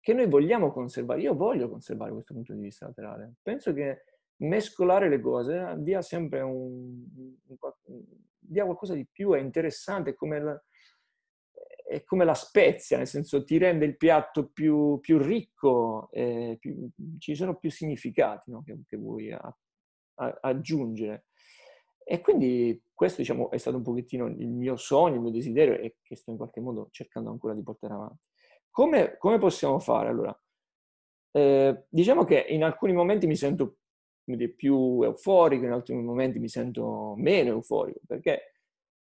che 0.00 0.14
noi 0.14 0.26
vogliamo 0.28 0.72
conservare. 0.72 1.20
Io 1.20 1.34
voglio 1.34 1.68
conservare 1.68 2.12
questo 2.12 2.34
punto 2.34 2.52
di 2.54 2.60
vista 2.60 2.86
laterale. 2.86 3.34
Penso 3.42 3.72
che 3.72 4.04
mescolare 4.36 5.08
le 5.08 5.20
cose 5.20 5.74
dia 5.78 6.00
sempre 6.02 6.40
un, 6.40 7.04
dia 8.38 8.64
qualcosa 8.64 8.94
di 8.94 9.06
più, 9.06 9.32
è 9.32 9.38
interessante, 9.38 10.14
come 10.14 10.40
la, 10.40 10.64
è 11.90 12.04
come 12.04 12.24
la 12.24 12.34
spezia, 12.34 12.98
nel 12.98 13.08
senso 13.08 13.42
ti 13.42 13.58
rende 13.58 13.84
il 13.84 13.96
piatto 13.96 14.46
più, 14.46 15.00
più 15.00 15.18
ricco, 15.18 16.08
eh, 16.12 16.56
più, 16.60 16.88
ci 17.18 17.34
sono 17.34 17.56
più 17.56 17.68
significati 17.68 18.52
no? 18.52 18.62
che, 18.62 18.78
che, 18.86 18.96
vuoi 18.96 19.32
a, 19.32 19.40
a, 19.40 20.38
aggiungere. 20.42 21.26
E 22.04 22.20
quindi 22.20 22.80
questo 22.94 23.22
diciamo, 23.22 23.50
è 23.50 23.58
stato 23.58 23.76
un 23.76 23.82
pochettino 23.82 24.28
il 24.28 24.48
mio 24.48 24.76
sogno, 24.76 25.16
il 25.16 25.20
mio 25.20 25.32
desiderio 25.32 25.74
e 25.74 25.96
che 26.00 26.14
sto 26.14 26.30
in 26.30 26.36
qualche 26.36 26.60
modo 26.60 26.90
cercando 26.92 27.30
ancora 27.30 27.54
di 27.54 27.62
portare 27.64 27.94
avanti. 27.94 28.22
Come, 28.70 29.16
come 29.18 29.38
possiamo 29.38 29.80
fare 29.80 30.08
allora? 30.10 30.40
Eh, 31.32 31.86
diciamo 31.88 32.22
che 32.22 32.46
in 32.50 32.62
alcuni 32.62 32.92
momenti 32.92 33.26
mi 33.26 33.36
sento 33.36 33.78
più 34.54 35.02
euforico, 35.02 35.64
in 35.64 35.72
altri 35.72 35.96
momenti 35.96 36.38
mi 36.38 36.48
sento 36.48 37.14
meno 37.16 37.50
euforico, 37.50 37.98
perché 38.06 38.49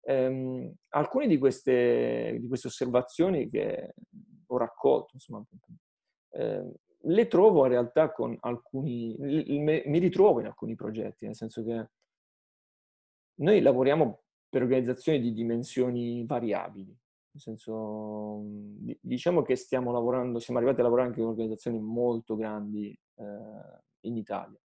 Ehm, 0.05 0.73
alcune 0.91 1.27
di 1.27 1.39
queste, 1.39 2.37
di 2.41 2.49
queste, 2.49 2.67
osservazioni 2.69 3.49
che 3.49 3.95
ho 4.47 4.57
raccolto, 4.59 5.11
insomma, 5.15 5.45
eh, 6.31 6.73
le 7.05 7.27
trovo 7.27 7.65
in 7.65 7.71
realtà 7.73 8.13
con 8.13 8.37
alcuni, 8.41 9.17
mi 9.19 9.99
ritrovo 9.99 10.41
in 10.41 10.47
alcuni 10.47 10.75
progetti, 10.75 11.25
nel 11.27 11.37
senso 11.37 11.65
che 11.65 11.89
noi 13.35 13.61
lavoriamo 13.61 14.23
per 14.49 14.63
organizzazioni 14.63 15.21
di 15.21 15.33
dimensioni 15.33 16.25
variabili, 16.27 16.97
nel 17.33 17.41
senso, 17.41 18.43
diciamo 19.01 19.43
che 19.43 19.57
stiamo 19.57 19.91
lavorando, 19.91 20.39
siamo 20.39 20.59
arrivati 20.59 20.81
a 20.81 20.85
lavorare 20.85 21.09
anche 21.09 21.21
con 21.21 21.31
organizzazioni 21.31 21.81
molto 21.81 22.37
grandi 22.37 22.97
eh, 23.17 23.25
in 24.01 24.17
Italia, 24.17 24.61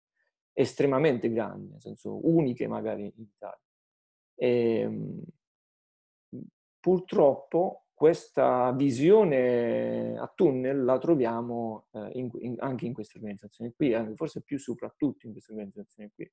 estremamente 0.52 1.32
grandi, 1.32 1.70
nel 1.70 1.82
senso 1.82 2.28
uniche 2.28 2.68
magari 2.68 3.04
in 3.04 3.28
Italia. 3.36 3.65
E, 4.36 4.80
ehm, 4.80 5.24
purtroppo 6.80 7.86
questa 7.94 8.72
visione 8.74 10.18
a 10.18 10.32
tunnel 10.36 10.84
la 10.84 10.98
troviamo 11.00 11.88
eh, 11.94 12.10
in, 12.14 12.30
in, 12.40 12.56
anche 12.60 12.86
in 12.86 12.94
queste 12.94 13.18
organizzazioni 13.18 13.74
qui, 13.74 13.96
forse 14.16 14.44
più 14.44 14.60
soprattutto 14.60 15.26
in 15.26 15.32
queste 15.32 15.54
organizzazioni 15.54 16.12
qui. 16.14 16.30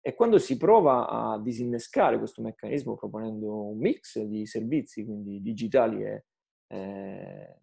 E 0.00 0.14
quando 0.14 0.38
si 0.38 0.56
prova 0.56 1.08
a 1.08 1.40
disinnescare 1.40 2.18
questo 2.18 2.40
meccanismo 2.40 2.96
proponendo 2.96 3.68
un 3.70 3.78
mix 3.78 4.20
di 4.20 4.46
servizi, 4.46 5.04
quindi 5.04 5.42
digitali 5.42 6.04
e 6.04 6.24
eh, 6.68 7.56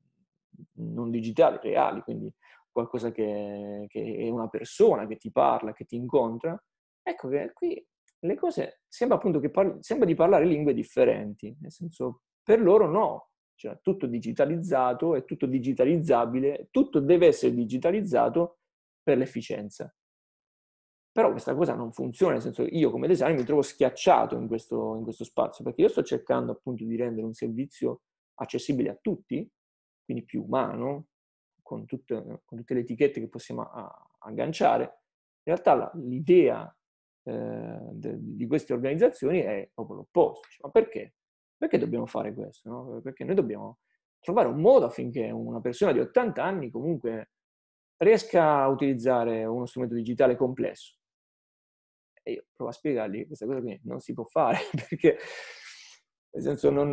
non 0.73 1.09
digitali, 1.09 1.57
reali, 1.61 2.01
quindi 2.01 2.33
qualcosa 2.71 3.11
che, 3.11 3.85
che, 3.87 4.15
è 4.17 4.29
una 4.29 4.47
persona 4.47 5.07
che 5.07 5.17
ti 5.17 5.31
parla, 5.31 5.73
che 5.73 5.85
ti 5.85 5.95
incontra, 5.95 6.61
ecco 7.01 7.27
che 7.27 7.51
qui 7.53 7.85
le 8.19 8.36
cose 8.36 8.82
sembra 8.88 9.17
appunto 9.17 9.39
che 9.39 9.49
parli, 9.49 9.77
sembra 9.82 10.05
di 10.08 10.15
parlare 10.15 10.45
lingue 10.45 10.73
differenti, 10.73 11.55
nel 11.62 11.71
senso 11.71 12.23
per 12.43 12.62
loro 12.62 12.88
no, 12.88 13.29
cioè 13.55 13.79
tutto 13.82 14.08
digitalizzato, 14.08 15.15
è 15.15 15.25
tutto 15.25 15.45
digitalizzabile, 15.45 16.67
tutto 16.71 16.99
deve 16.99 17.27
essere 17.27 17.53
digitalizzato 17.53 18.60
per 19.01 19.17
l'efficienza. 19.17 19.93
Però 21.12 21.32
questa 21.32 21.55
cosa 21.55 21.73
non 21.73 21.91
funziona, 21.91 22.34
nel 22.34 22.41
senso 22.41 22.63
io 22.63 22.91
come 22.91 23.08
designer 23.08 23.38
mi 23.38 23.43
trovo 23.43 23.62
schiacciato 23.62 24.38
in 24.38 24.47
questo, 24.47 24.95
in 24.95 25.03
questo 25.03 25.23
spazio, 25.23 25.63
perché 25.63 25.82
io 25.82 25.89
sto 25.89 26.03
cercando 26.03 26.51
appunto 26.51 26.86
di 26.86 26.95
rendere 26.95 27.25
un 27.25 27.34
servizio 27.34 28.01
accessibile 28.36 28.89
a 28.89 28.97
tutti, 29.01 29.49
quindi 30.05 30.23
più 30.23 30.43
umano, 30.43 31.08
con 31.62 31.86
tutte, 31.86 32.23
con 32.45 32.58
tutte 32.60 32.73
le 32.73 32.79
etichette 32.79 33.19
che 33.19 33.27
possiamo 33.27 33.69
agganciare. 34.19 34.84
In 35.43 35.55
realtà 35.55 35.91
l'idea 35.95 36.67
eh, 36.67 36.78
di 37.29 38.47
queste 38.47 38.73
organizzazioni 38.73 39.39
è 39.39 39.69
proprio 39.73 39.97
l'opposto. 39.97 40.47
Ma 40.61 40.69
perché? 40.69 41.15
Perché 41.57 41.77
dobbiamo 41.77 42.05
fare 42.05 42.33
questo? 42.33 42.69
No? 42.69 43.01
Perché 43.01 43.23
noi 43.23 43.35
dobbiamo 43.35 43.79
trovare 44.19 44.47
un 44.47 44.59
modo 44.59 44.85
affinché 44.85 45.29
una 45.31 45.61
persona 45.61 45.91
di 45.91 45.99
80 45.99 46.43
anni 46.43 46.69
comunque 46.69 47.31
riesca 47.97 48.61
a 48.61 48.67
utilizzare 48.67 49.45
uno 49.45 49.65
strumento 49.65 49.95
digitale 49.95 50.35
complesso. 50.35 50.95
E 52.23 52.33
io 52.33 52.45
provo 52.53 52.71
a 52.71 52.73
spiegargli 52.73 53.19
che 53.19 53.27
questa 53.27 53.45
cosa 53.45 53.59
qui 53.61 53.79
non 53.83 53.99
si 53.99 54.13
può 54.13 54.23
fare 54.25 54.57
perché 54.89 55.17
nel 56.31 56.43
senso 56.43 56.69
non, 56.69 56.91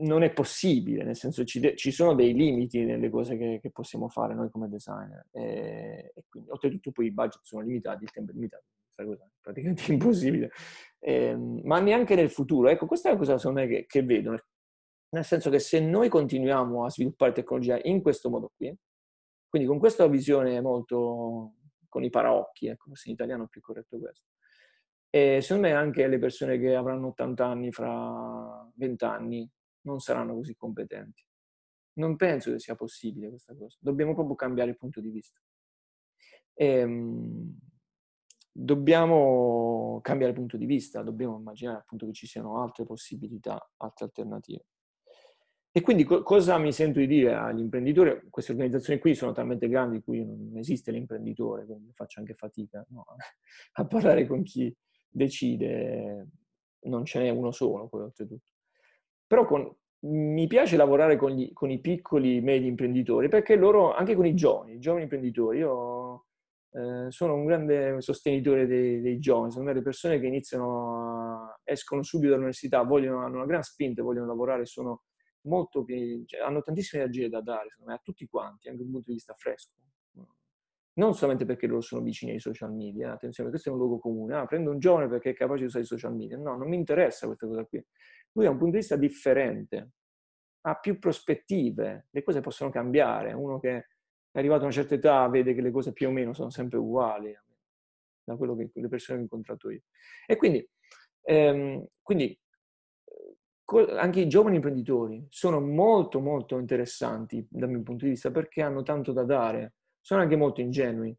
non 0.00 0.22
è 0.22 0.32
possibile, 0.32 1.04
nel 1.04 1.16
senso 1.16 1.44
ci, 1.44 1.60
de- 1.60 1.76
ci, 1.76 1.90
sono 1.90 2.14
dei 2.14 2.32
limiti 2.32 2.84
nelle 2.84 3.10
cose 3.10 3.36
che, 3.36 3.58
che 3.60 3.70
possiamo 3.70 4.08
fare 4.08 4.34
noi 4.34 4.50
come 4.50 4.68
designer 4.68 5.26
e, 5.32 6.12
e, 6.14 6.24
quindi 6.28 6.50
oltretutto 6.50 6.92
poi 6.92 7.06
i 7.06 7.12
budget 7.12 7.40
sono 7.42 7.62
limitati, 7.62 8.04
il 8.04 8.10
tempo 8.10 8.30
è 8.30 8.34
limitato, 8.34 8.64
questa 9.04 9.04
cosa 9.04 9.24
è 9.24 9.28
praticamente 9.40 9.92
impossibile, 9.92 10.50
eh, 10.98 11.36
ma 11.36 11.80
neanche 11.80 12.14
nel 12.14 12.30
futuro. 12.30 12.68
Ecco, 12.68 12.86
questa 12.86 13.08
è 13.08 13.12
una 13.12 13.20
cosa 13.20 13.38
secondo 13.38 13.60
me 13.60 13.66
che, 13.66 13.86
che 13.86 14.02
vedo, 14.02 14.34
nel 15.10 15.24
senso 15.24 15.50
che 15.50 15.58
se 15.58 15.80
noi 15.80 16.08
continuiamo 16.08 16.84
a 16.84 16.90
sviluppare 16.90 17.32
tecnologia 17.32 17.78
in 17.82 18.02
questo 18.02 18.30
modo 18.30 18.52
qui, 18.56 18.74
quindi 19.48 19.68
con 19.68 19.78
questa 19.78 20.06
visione 20.06 20.60
molto 20.60 21.54
con 21.88 22.04
i 22.04 22.10
paraocchi, 22.10 22.66
ecco, 22.66 22.88
forse 22.88 23.08
in 23.08 23.14
italiano 23.14 23.44
è 23.44 23.48
più 23.48 23.60
corretto 23.62 23.98
questo, 23.98 24.26
e 25.10 25.40
secondo 25.40 25.68
me 25.68 25.74
anche 25.74 26.06
le 26.06 26.18
persone 26.18 26.58
che 26.58 26.74
avranno 26.74 27.08
80 27.08 27.46
anni 27.46 27.72
fra 27.72 28.70
20 28.74 29.04
anni 29.04 29.50
non 29.82 30.00
saranno 30.00 30.34
così 30.34 30.54
competenti. 30.54 31.24
Non 31.94 32.16
penso 32.16 32.52
che 32.52 32.58
sia 32.58 32.74
possibile 32.76 33.30
questa 33.30 33.56
cosa. 33.56 33.76
Dobbiamo 33.80 34.14
proprio 34.14 34.36
cambiare 34.36 34.70
il 34.70 34.76
punto 34.76 35.00
di 35.00 35.08
vista. 35.08 35.40
E, 36.52 36.66
ehm, 36.66 37.58
dobbiamo 38.60 40.00
cambiare 40.02 40.32
punto 40.32 40.56
di 40.56 40.66
vista, 40.66 41.02
dobbiamo 41.02 41.38
immaginare 41.38 41.78
appunto 41.78 42.06
che 42.06 42.12
ci 42.12 42.26
siano 42.26 42.60
altre 42.60 42.84
possibilità, 42.84 43.70
altre 43.76 44.06
alternative. 44.06 44.64
E 45.70 45.80
quindi 45.80 46.02
co- 46.02 46.24
cosa 46.24 46.58
mi 46.58 46.72
sento 46.72 46.98
di 46.98 47.06
dire 47.06 47.34
agli 47.34 47.60
imprenditori? 47.60 48.20
Queste 48.28 48.50
organizzazioni 48.50 48.98
qui 48.98 49.14
sono 49.14 49.30
talmente 49.30 49.68
grandi 49.68 50.02
cui 50.02 50.24
non 50.24 50.56
esiste 50.56 50.90
l'imprenditore, 50.90 51.66
quindi 51.66 51.92
faccio 51.94 52.18
anche 52.18 52.34
fatica 52.34 52.84
no? 52.88 53.04
a 53.74 53.86
parlare 53.86 54.26
con 54.26 54.42
chi 54.42 54.74
decide, 55.08 56.26
non 56.80 57.04
ce 57.04 57.20
n'è 57.20 57.28
uno 57.28 57.52
solo 57.52 57.86
poi 57.86 58.02
oltretutto. 58.02 58.48
Però 59.24 59.44
con, 59.46 59.72
mi 60.00 60.48
piace 60.48 60.76
lavorare 60.76 61.16
con, 61.16 61.30
gli, 61.30 61.52
con, 61.52 61.70
i 61.70 61.78
piccoli, 61.78 62.40
medi 62.40 62.66
imprenditori, 62.66 63.28
perché 63.28 63.54
loro, 63.54 63.94
anche 63.94 64.16
con 64.16 64.26
i 64.26 64.34
giovani, 64.34 64.74
i 64.74 64.78
giovani 64.80 65.04
imprenditori, 65.04 65.58
io 65.58 66.27
eh, 66.70 67.06
sono 67.10 67.34
un 67.34 67.46
grande 67.46 68.00
sostenitore 68.00 68.66
dei, 68.66 69.00
dei 69.00 69.18
giovani, 69.18 69.52
sono 69.52 69.72
le 69.72 69.82
persone 69.82 70.20
che 70.20 70.26
iniziano, 70.26 71.44
a, 71.44 71.60
escono 71.64 72.02
subito 72.02 72.30
dall'università, 72.30 72.82
vogliono, 72.82 73.24
hanno 73.24 73.36
una 73.36 73.46
gran 73.46 73.62
spinta, 73.62 74.02
vogliono 74.02 74.26
lavorare, 74.26 74.66
sono 74.66 75.04
molto 75.42 75.84
cioè, 76.26 76.40
hanno 76.40 76.60
tantissime 76.62 77.02
energie 77.02 77.28
da 77.28 77.40
dare, 77.40 77.70
secondo 77.70 77.90
me, 77.90 77.96
a 77.96 78.00
tutti 78.02 78.26
quanti, 78.26 78.68
anche 78.68 78.82
dal 78.82 78.90
punto 78.90 79.08
di 79.08 79.14
vista 79.14 79.34
fresco. 79.34 79.72
Non 80.98 81.14
solamente 81.14 81.46
perché 81.46 81.68
loro 81.68 81.80
sono 81.80 82.02
vicini 82.02 82.32
ai 82.32 82.40
social 82.40 82.72
media, 82.72 83.12
attenzione, 83.12 83.50
questo 83.50 83.68
è 83.68 83.72
un 83.72 83.78
luogo 83.78 83.98
comune, 83.98 84.34
ah, 84.34 84.46
prendo 84.46 84.72
un 84.72 84.80
giovane 84.80 85.08
perché 85.08 85.30
è 85.30 85.34
capace 85.34 85.60
di 85.60 85.66
usare 85.66 85.84
i 85.84 85.86
social 85.86 86.14
media, 86.14 86.36
no, 86.36 86.56
non 86.56 86.68
mi 86.68 86.76
interessa 86.76 87.26
questa 87.26 87.46
cosa 87.46 87.64
qui. 87.64 87.84
Lui 88.32 88.46
ha 88.46 88.50
un 88.50 88.56
punto 88.56 88.72
di 88.72 88.78
vista 88.78 88.96
differente, 88.96 89.92
ha 90.62 90.74
più 90.74 90.98
prospettive, 90.98 92.08
le 92.10 92.22
cose 92.24 92.40
possono 92.40 92.70
cambiare, 92.70 93.32
uno 93.32 93.60
che 93.60 93.86
è 94.30 94.38
arrivato 94.38 94.62
a 94.62 94.64
una 94.64 94.72
certa 94.72 94.94
età 94.94 95.28
vede 95.28 95.54
che 95.54 95.60
le 95.60 95.70
cose 95.70 95.92
più 95.92 96.08
o 96.08 96.10
meno 96.10 96.32
sono 96.32 96.50
sempre 96.50 96.78
uguali, 96.78 97.36
da 98.24 98.36
quello 98.36 98.54
che 98.54 98.70
le 98.72 98.88
persone 98.88 99.18
che 99.18 99.24
ho 99.24 99.26
incontrato 99.26 99.70
io. 99.70 99.82
E 100.26 100.36
quindi, 100.36 100.66
ehm, 101.22 101.86
quindi 102.02 102.38
anche 103.96 104.20
i 104.20 104.28
giovani 104.28 104.56
imprenditori 104.56 105.26
sono 105.28 105.60
molto 105.60 106.20
molto 106.20 106.58
interessanti 106.58 107.46
dal 107.50 107.68
mio 107.68 107.82
punto 107.82 108.04
di 108.04 108.12
vista 108.12 108.30
perché 108.30 108.62
hanno 108.62 108.82
tanto 108.82 109.12
da 109.12 109.24
dare, 109.24 109.74
sono 110.00 110.22
anche 110.22 110.36
molto 110.36 110.60
ingenui. 110.60 111.14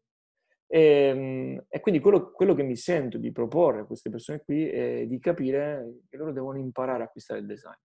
E, 0.66 0.80
ehm, 0.80 1.64
e 1.68 1.80
quindi 1.80 2.00
quello, 2.00 2.30
quello, 2.32 2.54
che 2.54 2.62
mi 2.62 2.76
sento 2.76 3.18
di 3.18 3.32
proporre 3.32 3.80
a 3.80 3.84
queste 3.84 4.10
persone 4.10 4.42
qui 4.44 4.68
è 4.68 5.06
di 5.06 5.18
capire 5.18 6.00
che 6.08 6.16
loro 6.16 6.32
devono 6.32 6.58
imparare 6.58 7.02
a 7.02 7.06
acquistare 7.06 7.40
il 7.40 7.46
design. 7.46 7.78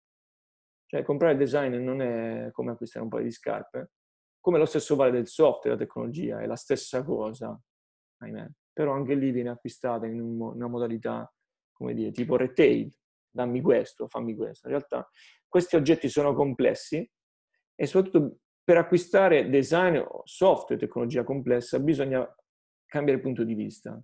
Cioè 0.87 1.03
comprare 1.03 1.33
il 1.33 1.39
design 1.39 1.75
non 1.75 2.01
è 2.01 2.49
come 2.51 2.71
acquistare 2.71 3.03
un 3.03 3.09
paio 3.09 3.23
di 3.23 3.31
scarpe, 3.31 3.91
come 4.45 4.59
lo 4.59 4.65
stesso 4.65 4.95
vale 4.95 5.09
del 5.09 5.25
software, 5.25 5.75
della 5.75 5.87
tecnologia, 5.87 6.39
è 6.39 6.45
la 6.45 6.55
stessa 6.55 7.03
cosa, 7.03 7.59
ahimè. 8.17 8.47
Però 8.71 8.93
anche 8.93 9.15
lì 9.15 9.31
viene 9.31 9.49
acquistata 9.49 10.05
in 10.05 10.21
una 10.21 10.67
modalità, 10.67 11.33
come 11.71 11.95
dire, 11.95 12.11
tipo 12.11 12.35
retail, 12.35 12.95
dammi 13.27 13.59
questo, 13.59 14.07
fammi 14.07 14.35
questo. 14.35 14.67
In 14.67 14.75
realtà 14.75 15.09
questi 15.47 15.75
oggetti 15.75 16.09
sono 16.09 16.35
complessi 16.35 17.11
e 17.73 17.87
soprattutto 17.87 18.37
per 18.63 18.77
acquistare 18.77 19.49
design 19.49 19.99
software, 20.25 20.79
tecnologia 20.79 21.23
complessa, 21.23 21.79
bisogna 21.79 22.23
cambiare 22.85 23.21
punto 23.21 23.43
di 23.43 23.55
vista. 23.55 23.99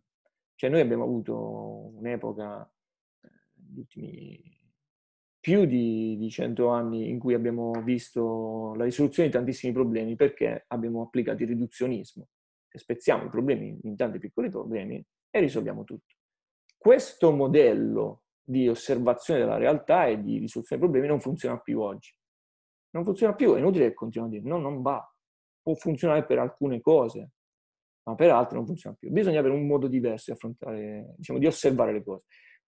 Cioè 0.56 0.71
noi 0.71 0.80
abbiamo 0.80 1.04
avuto 1.04 1.95
un'epoca, 1.97 2.67
eh, 3.21 3.30
gli 3.54 3.77
ultimi 3.77 4.61
più 5.41 5.65
di, 5.65 6.17
di 6.17 6.30
100 6.30 6.67
anni 6.67 7.10
in 7.10 7.17
cui 7.17 7.34
abbiamo 7.34 7.71
visto 7.84 8.75
la 8.75 8.84
risoluzione 8.84 9.27
di 9.27 9.36
tantissimi 9.36 9.73
problemi 9.73 10.15
perché 10.15 10.65
abbiamo 10.67 11.01
applicato 11.01 11.41
il 11.41 11.49
riduzionismo. 11.49 12.27
Spezziamo 12.71 13.25
i 13.25 13.30
problemi 13.30 13.77
in 13.84 13.95
tanti 13.97 14.19
piccoli 14.19 14.49
problemi 14.49 15.04
e 15.32 15.39
risolviamo 15.39 15.84
tutto. 15.84 16.15
Questo 16.77 17.32
modello 17.32 18.21
di 18.41 18.69
osservazione 18.69 19.39
della 19.39 19.58
realtà 19.58 20.06
e 20.06 20.21
di 20.21 20.38
risoluzione 20.38 20.80
dei 20.80 20.89
problemi 20.89 21.08
non 21.08 21.19
funziona 21.19 21.60
più 21.60 21.82
oggi. 21.82 22.13
Non 22.91 23.04
funziona 23.04 23.34
più, 23.34 23.56
è 23.56 23.58
inutile 23.58 23.88
che 23.88 23.93
continuiamo 23.95 24.36
a 24.36 24.39
dire 24.39 24.54
no, 24.54 24.62
non 24.62 24.82
va. 24.82 25.04
Può 25.62 25.73
funzionare 25.73 26.23
per 26.23 26.38
alcune 26.38 26.82
cose, 26.82 27.32
ma 28.04 28.13
per 28.15 28.30
altre 28.30 28.58
non 28.58 28.65
funziona 28.67 28.95
più. 28.97 29.10
Bisogna 29.10 29.39
avere 29.39 29.56
un 29.56 29.65
modo 29.65 29.88
diverso 29.88 30.25
di 30.27 30.38
affrontare, 30.38 31.15
diciamo, 31.17 31.39
di 31.39 31.47
osservare 31.47 31.93
le 31.93 32.04
cose 32.04 32.25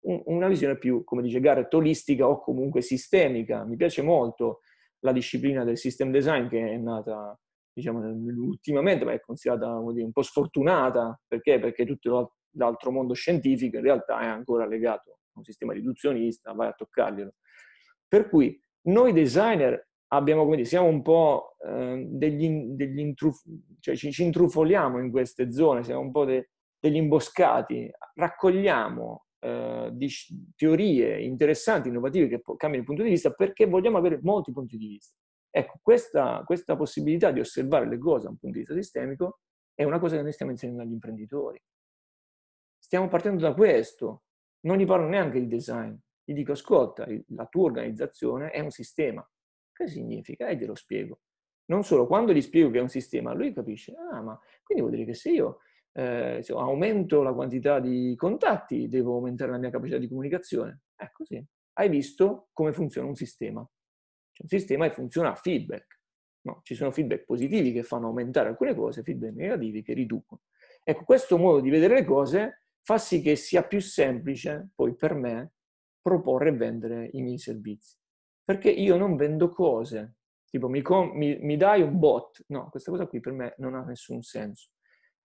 una 0.05 0.47
visione 0.47 0.77
più, 0.77 1.03
come 1.03 1.21
dice 1.21 1.39
Garrett, 1.39 1.73
olistica 1.73 2.27
o 2.27 2.39
comunque 2.39 2.81
sistemica. 2.81 3.63
Mi 3.63 3.75
piace 3.75 4.01
molto 4.01 4.61
la 4.99 5.11
disciplina 5.11 5.63
del 5.63 5.77
system 5.77 6.11
design 6.11 6.47
che 6.47 6.71
è 6.71 6.77
nata 6.77 7.37
diciamo, 7.73 7.99
ultimamente, 7.99 9.03
ma 9.03 9.13
è 9.13 9.19
considerata 9.19 9.79
dire, 9.91 10.05
un 10.05 10.11
po' 10.11 10.21
sfortunata. 10.21 11.19
Perché? 11.27 11.59
Perché 11.59 11.85
tutto 11.85 12.35
l'altro 12.51 12.91
mondo 12.91 13.13
scientifico 13.13 13.77
in 13.77 13.83
realtà 13.83 14.19
è 14.19 14.25
ancora 14.25 14.65
legato 14.65 15.11
a 15.11 15.39
un 15.39 15.43
sistema 15.43 15.73
riduzionista, 15.73 16.53
vai 16.53 16.67
a 16.67 16.73
toccarglielo. 16.73 17.33
Per 18.07 18.29
cui 18.29 18.59
noi 18.83 19.11
designer 19.11 19.89
abbiamo, 20.09 20.47
dire, 20.51 20.65
siamo 20.65 20.87
un 20.87 21.01
po' 21.01 21.57
eh, 21.65 22.05
degli, 22.07 22.47
degli 22.75 22.99
intruf- 22.99 23.45
cioè 23.79 23.95
ci, 23.95 24.11
ci, 24.11 24.23
intrufoliamo 24.23 24.99
in 24.99 25.11
queste 25.11 25.51
zone, 25.51 25.83
siamo 25.83 26.01
un 26.01 26.11
po' 26.11 26.25
de- 26.25 26.51
degli 26.79 26.95
imboscati, 26.95 27.91
raccogliamo 28.13 29.24
eh, 29.45 30.07
teorie 30.55 31.21
interessanti, 31.21 31.89
innovative 31.89 32.27
che 32.27 32.41
cambiano 32.57 32.77
il 32.77 32.83
punto 32.83 33.03
di 33.03 33.09
vista 33.09 33.31
perché 33.31 33.65
vogliamo 33.65 33.97
avere 33.97 34.19
molti 34.21 34.51
punti 34.51 34.77
di 34.77 34.87
vista. 34.87 35.15
Ecco, 35.49 35.79
questa, 35.81 36.43
questa 36.45 36.75
possibilità 36.75 37.31
di 37.31 37.39
osservare 37.39 37.87
le 37.87 37.97
cose 37.97 38.25
da 38.25 38.31
un 38.31 38.37
punto 38.37 38.57
di 38.57 38.65
vista 38.65 38.73
sistemico 38.73 39.39
è 39.73 39.83
una 39.83 39.99
cosa 39.99 40.15
che 40.15 40.21
noi 40.21 40.33
stiamo 40.33 40.51
insegnando 40.51 40.81
agli 40.81 40.91
imprenditori. 40.91 41.61
Stiamo 42.77 43.07
partendo 43.07 43.41
da 43.41 43.53
questo. 43.53 44.23
Non 44.61 44.77
gli 44.77 44.85
parlo 44.85 45.07
neanche 45.07 45.39
di 45.39 45.47
design. 45.47 45.93
Gli 46.23 46.33
dico, 46.33 46.53
ascolta, 46.53 47.05
la 47.27 47.45
tua 47.45 47.63
organizzazione 47.63 48.49
è 48.49 48.59
un 48.59 48.71
sistema. 48.71 49.27
Che 49.71 49.87
significa? 49.87 50.47
E 50.47 50.57
glielo 50.57 50.75
spiego. 50.75 51.19
Non 51.65 51.83
solo, 51.83 52.05
quando 52.05 52.33
gli 52.33 52.41
spiego 52.41 52.69
che 52.69 52.79
è 52.79 52.81
un 52.81 52.89
sistema, 52.89 53.33
lui 53.33 53.53
capisce, 53.53 53.93
ah, 53.95 54.21
ma 54.21 54.39
quindi 54.63 54.83
vuol 54.83 54.95
dire 54.95 55.05
che 55.07 55.15
se 55.15 55.31
io 55.31 55.59
eh, 55.97 56.43
aumento 56.49 57.23
la 57.23 57.33
quantità 57.33 57.79
di 57.79 58.13
contatti, 58.17 58.89
devo 58.89 59.15
aumentare 59.15 59.51
la 59.51 59.57
mia 59.57 59.69
capacità 59.69 59.97
di 59.97 60.09
comunicazione. 60.09 60.81
È 60.93 61.09
così. 61.11 61.43
Hai 61.73 61.89
visto 61.89 62.49
come 62.51 62.73
funziona 62.73 63.07
un 63.07 63.15
sistema. 63.15 63.61
Cioè, 63.61 64.43
un 64.43 64.49
sistema 64.49 64.89
funziona 64.91 65.31
a 65.31 65.35
feedback. 65.35 66.01
No, 66.41 66.59
ci 66.63 66.75
sono 66.75 66.91
feedback 66.91 67.23
positivi 67.25 67.71
che 67.71 67.83
fanno 67.83 68.07
aumentare 68.07 68.49
alcune 68.49 68.75
cose, 68.75 69.03
feedback 69.03 69.33
negativi 69.33 69.81
che 69.81 69.93
riducono. 69.93 70.41
Ecco, 70.83 71.03
questo 71.05 71.37
modo 71.37 71.61
di 71.61 71.69
vedere 71.69 71.95
le 71.95 72.03
cose 72.05 72.65
fa 72.83 72.97
sì 72.97 73.21
che 73.21 73.35
sia 73.35 73.63
più 73.63 73.79
semplice 73.79 74.69
poi 74.75 74.95
per 74.95 75.15
me 75.15 75.53
proporre 76.01 76.49
e 76.49 76.55
vendere 76.55 77.09
i 77.13 77.21
miei 77.21 77.39
servizi. 77.39 77.97
Perché 78.43 78.69
io 78.69 78.95
non 78.95 79.15
vendo 79.15 79.49
cose, 79.49 80.17
tipo 80.47 80.67
mi, 80.69 80.83
mi, 81.13 81.39
mi 81.39 81.57
dai 81.57 81.81
un 81.81 81.97
bot. 81.97 82.43
No, 82.49 82.69
questa 82.69 82.91
cosa 82.91 83.07
qui 83.07 83.19
per 83.21 83.33
me 83.33 83.55
non 83.57 83.73
ha 83.73 83.83
nessun 83.83 84.21
senso. 84.21 84.69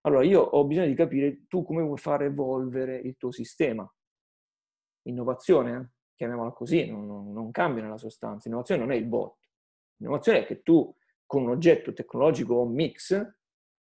Allora, 0.02 0.24
io 0.24 0.40
ho 0.40 0.64
bisogno 0.64 0.86
di 0.86 0.94
capire 0.94 1.46
tu 1.46 1.62
come 1.62 1.82
vuoi 1.82 1.98
far 1.98 2.22
evolvere 2.22 2.96
il 2.96 3.16
tuo 3.16 3.30
sistema. 3.30 3.90
Innovazione, 5.02 5.76
eh? 5.76 5.88
chiamiamola 6.14 6.52
così, 6.52 6.86
non, 6.86 7.06
non, 7.06 7.32
non 7.32 7.50
cambia 7.50 7.82
nella 7.82 7.98
sostanza. 7.98 8.48
Innovazione 8.48 8.80
non 8.80 8.92
è 8.92 8.96
il 8.96 9.06
bot. 9.06 9.36
Innovazione 9.98 10.40
è 10.40 10.46
che 10.46 10.62
tu, 10.62 10.94
con 11.26 11.42
un 11.42 11.50
oggetto 11.50 11.92
tecnologico 11.92 12.54
o 12.54 12.66
mix, 12.66 13.34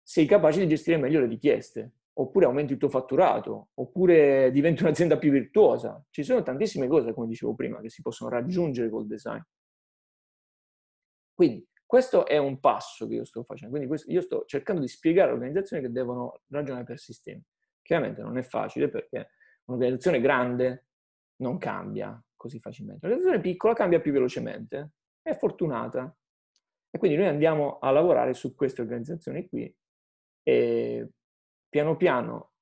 sei 0.01 0.25
capace 0.25 0.59
di 0.59 0.67
gestire 0.67 0.97
meglio 0.97 1.21
le 1.21 1.27
richieste, 1.27 1.93
oppure 2.13 2.45
aumenti 2.45 2.73
il 2.73 2.79
tuo 2.79 2.89
fatturato, 2.89 3.69
oppure 3.75 4.51
diventi 4.51 4.83
un'azienda 4.83 5.17
più 5.17 5.31
virtuosa. 5.31 6.03
Ci 6.09 6.23
sono 6.23 6.43
tantissime 6.43 6.87
cose, 6.87 7.13
come 7.13 7.27
dicevo 7.27 7.55
prima, 7.55 7.79
che 7.79 7.89
si 7.89 8.01
possono 8.01 8.29
raggiungere 8.29 8.89
col 8.89 9.07
design. 9.07 9.41
Quindi, 11.33 11.67
questo 11.93 12.25
è 12.25 12.37
un 12.37 12.59
passo 12.59 13.05
che 13.05 13.13
io 13.13 13.23
sto 13.23 13.43
facendo, 13.43 13.77
quindi 13.77 14.03
io 14.07 14.21
sto 14.21 14.45
cercando 14.47 14.81
di 14.81 14.87
spiegare 14.87 15.29
alle 15.29 15.37
organizzazioni 15.37 15.83
che 15.83 15.91
devono 15.91 16.41
ragionare 16.47 16.85
per 16.85 16.97
sistemi. 16.97 17.39
Chiaramente 17.83 18.23
non 18.23 18.35
è 18.39 18.41
facile 18.41 18.89
perché 18.89 19.29
un'organizzazione 19.65 20.19
grande 20.19 20.87
non 21.43 21.59
cambia 21.59 22.19
così 22.35 22.59
facilmente. 22.59 23.05
Un'organizzazione 23.05 23.47
piccola 23.47 23.75
cambia 23.75 24.01
più 24.01 24.11
velocemente, 24.11 24.93
è 25.21 25.35
fortunata. 25.35 26.17
E 26.89 26.97
quindi 26.97 27.15
noi 27.15 27.27
andiamo 27.27 27.77
a 27.77 27.91
lavorare 27.91 28.33
su 28.33 28.55
queste 28.55 28.81
organizzazioni 28.81 29.47
qui 29.47 29.71
e 30.41 31.09
piano 31.69 31.95
piano, 31.95 32.53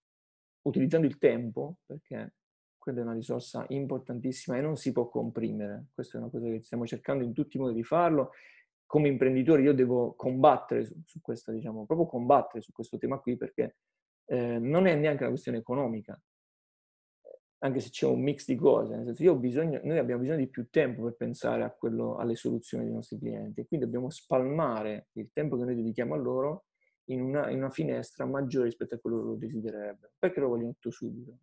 utilizzando 0.63 1.07
il 1.07 1.17
tempo, 1.17 1.77
perché 1.85 2.33
quella 2.77 2.99
è 2.99 3.03
una 3.03 3.13
risorsa 3.13 3.63
importantissima 3.69 4.57
e 4.57 4.61
non 4.61 4.75
si 4.75 4.91
può 4.91 5.07
comprimere. 5.07 5.85
Questa 5.93 6.17
è 6.17 6.19
una 6.19 6.29
cosa 6.29 6.47
che 6.47 6.61
stiamo 6.63 6.85
cercando 6.85 7.23
in 7.23 7.31
tutti 7.31 7.55
i 7.55 7.61
modi 7.61 7.75
di 7.75 7.83
farlo 7.83 8.31
come 8.91 9.07
imprenditore 9.07 9.61
io 9.61 9.73
devo 9.73 10.15
combattere 10.15 10.83
su, 10.83 11.01
su 11.05 11.21
questo, 11.21 11.53
diciamo, 11.53 11.85
proprio 11.85 12.07
combattere 12.07 12.61
su 12.61 12.73
questo 12.73 12.97
tema 12.97 13.19
qui 13.19 13.37
perché 13.37 13.77
eh, 14.25 14.59
non 14.59 14.85
è 14.85 14.95
neanche 14.95 15.21
una 15.21 15.29
questione 15.31 15.59
economica, 15.59 16.21
anche 17.59 17.79
se 17.79 17.89
c'è 17.89 18.05
un 18.05 18.21
mix 18.21 18.45
di 18.47 18.57
cose, 18.57 18.97
nel 18.97 19.05
senso 19.05 19.23
io 19.23 19.31
ho 19.31 19.37
bisogno, 19.37 19.79
noi 19.83 19.97
abbiamo 19.97 20.19
bisogno 20.19 20.39
di 20.39 20.49
più 20.49 20.67
tempo 20.69 21.03
per 21.03 21.15
pensare 21.15 21.73
quello, 21.79 22.17
alle 22.17 22.35
soluzioni 22.35 22.83
dei 22.83 22.93
nostri 22.93 23.17
clienti 23.17 23.65
quindi 23.65 23.85
dobbiamo 23.85 24.09
spalmare 24.09 25.07
il 25.13 25.29
tempo 25.31 25.55
che 25.55 25.63
noi 25.63 25.75
dedichiamo 25.75 26.13
a 26.13 26.17
loro 26.17 26.65
in 27.05 27.21
una, 27.21 27.49
in 27.49 27.59
una 27.59 27.69
finestra 27.69 28.25
maggiore 28.25 28.65
rispetto 28.65 28.95
a 28.95 28.99
quello 28.99 29.19
che 29.19 29.23
loro 29.23 29.37
desidererebbero, 29.37 30.11
perché 30.19 30.41
lo 30.41 30.49
vogliono 30.49 30.73
tutto 30.73 30.91
subito. 30.91 31.37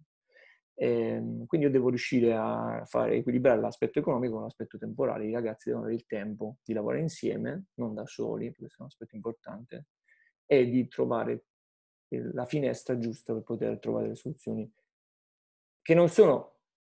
E, 0.81 0.87
ehm, 0.87 1.47
quindi 1.47 1.67
io 1.67 1.73
devo 1.73 1.89
riuscire 1.89 2.35
a 2.35 2.85
fare 2.87 3.17
equilibrare 3.17 3.61
l'aspetto 3.61 3.99
economico 3.99 4.35
con 4.35 4.43
l'aspetto 4.43 4.79
temporale. 4.79 5.27
I 5.27 5.33
ragazzi 5.33 5.69
devono 5.69 5.87
avere 5.87 6.01
il 6.01 6.07
tempo 6.07 6.59
di 6.63 6.73
lavorare 6.73 7.03
insieme, 7.03 7.67
non 7.75 7.95
da 7.95 8.07
soli, 8.07 8.55
questo 8.55 8.77
è 8.79 8.83
un 8.83 8.87
aspetto 8.87 9.17
importante, 9.17 9.87
e 10.47 10.71
di 10.71 10.87
trovare 10.87 11.47
la 12.11 12.47
finestra 12.47 12.97
giusta 12.97 13.35
per 13.35 13.43
poter 13.43 13.79
trovare 13.81 14.09
le 14.09 14.15
soluzioni 14.15 14.73
che 15.83 15.95
non 15.95 16.09
sono 16.09 16.55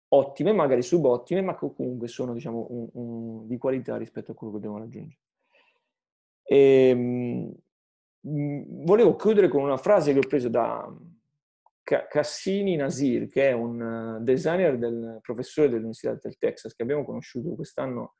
ottime, 0.09 0.53
magari 0.53 0.83
subottime, 0.83 1.41
ma 1.41 1.57
che 1.57 1.73
comunque 1.73 2.07
sono 2.07 2.33
diciamo, 2.33 2.67
un, 2.69 2.89
un, 2.93 3.47
di 3.47 3.57
qualità 3.57 3.97
rispetto 3.97 4.31
a 4.31 4.35
quello 4.35 4.53
che 4.53 4.59
dobbiamo 4.59 4.83
raggiungere. 4.83 5.19
E, 6.43 6.87
ehm, 6.89 7.53
mh, 8.19 8.85
volevo 8.85 9.15
chiudere 9.15 9.47
con 9.47 9.63
una 9.63 9.77
frase 9.77 10.13
che 10.13 10.19
ho 10.19 10.27
preso 10.27 10.49
da 10.49 10.87
Cassini 11.83 12.75
Nasir, 12.75 13.27
che 13.27 13.49
è 13.49 13.51
un 13.53 14.19
designer 14.21 14.77
del 14.77 15.19
professore 15.21 15.67
dell'Università 15.67 16.17
del 16.21 16.37
Texas, 16.37 16.73
che 16.73 16.83
abbiamo 16.83 17.03
conosciuto 17.03 17.55
quest'anno 17.55 18.15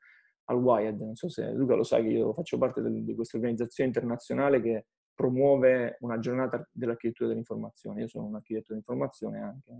al 0.46 0.56
WIAD. 0.56 1.00
Non 1.00 1.14
so 1.14 1.28
se 1.28 1.50
Luca 1.52 1.74
lo 1.74 1.84
sa 1.84 2.00
che 2.00 2.08
io 2.08 2.32
faccio 2.34 2.58
parte 2.58 2.82
del, 2.82 3.04
di 3.04 3.14
questa 3.14 3.36
organizzazione 3.36 3.90
internazionale 3.90 4.60
che 4.60 4.86
promuove 5.14 5.96
una 6.00 6.18
giornata 6.18 6.66
dell'architettura 6.70 7.28
dell'informazione. 7.28 8.00
Io 8.00 8.08
sono 8.08 8.26
un 8.26 8.34
architetto 8.34 8.66
dell'informazione 8.68 9.40
anche, 9.40 9.72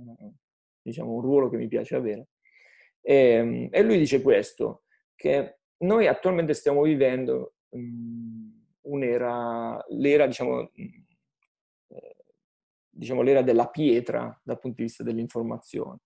diciamo 0.80 1.12
un 1.12 1.20
ruolo 1.20 1.48
che 1.48 1.56
mi 1.56 1.68
piace 1.68 1.96
avere. 1.96 2.28
E, 3.00 3.14
ehm, 3.14 3.68
e 3.70 3.82
lui 3.82 3.98
dice 3.98 4.22
questo, 4.22 4.84
che 5.14 5.58
noi 5.78 6.06
attualmente 6.06 6.54
stiamo 6.54 6.82
vivendo 6.82 7.54
um, 7.70 8.66
un'era, 8.82 9.84
l'era, 9.88 10.26
diciamo, 10.26 10.70
eh, 10.74 11.04
diciamo, 12.92 13.22
l'era 13.22 13.42
della 13.42 13.68
pietra 13.68 14.38
dal 14.42 14.58
punto 14.58 14.76
di 14.78 14.84
vista 14.84 15.02
dell'informazione. 15.02 15.98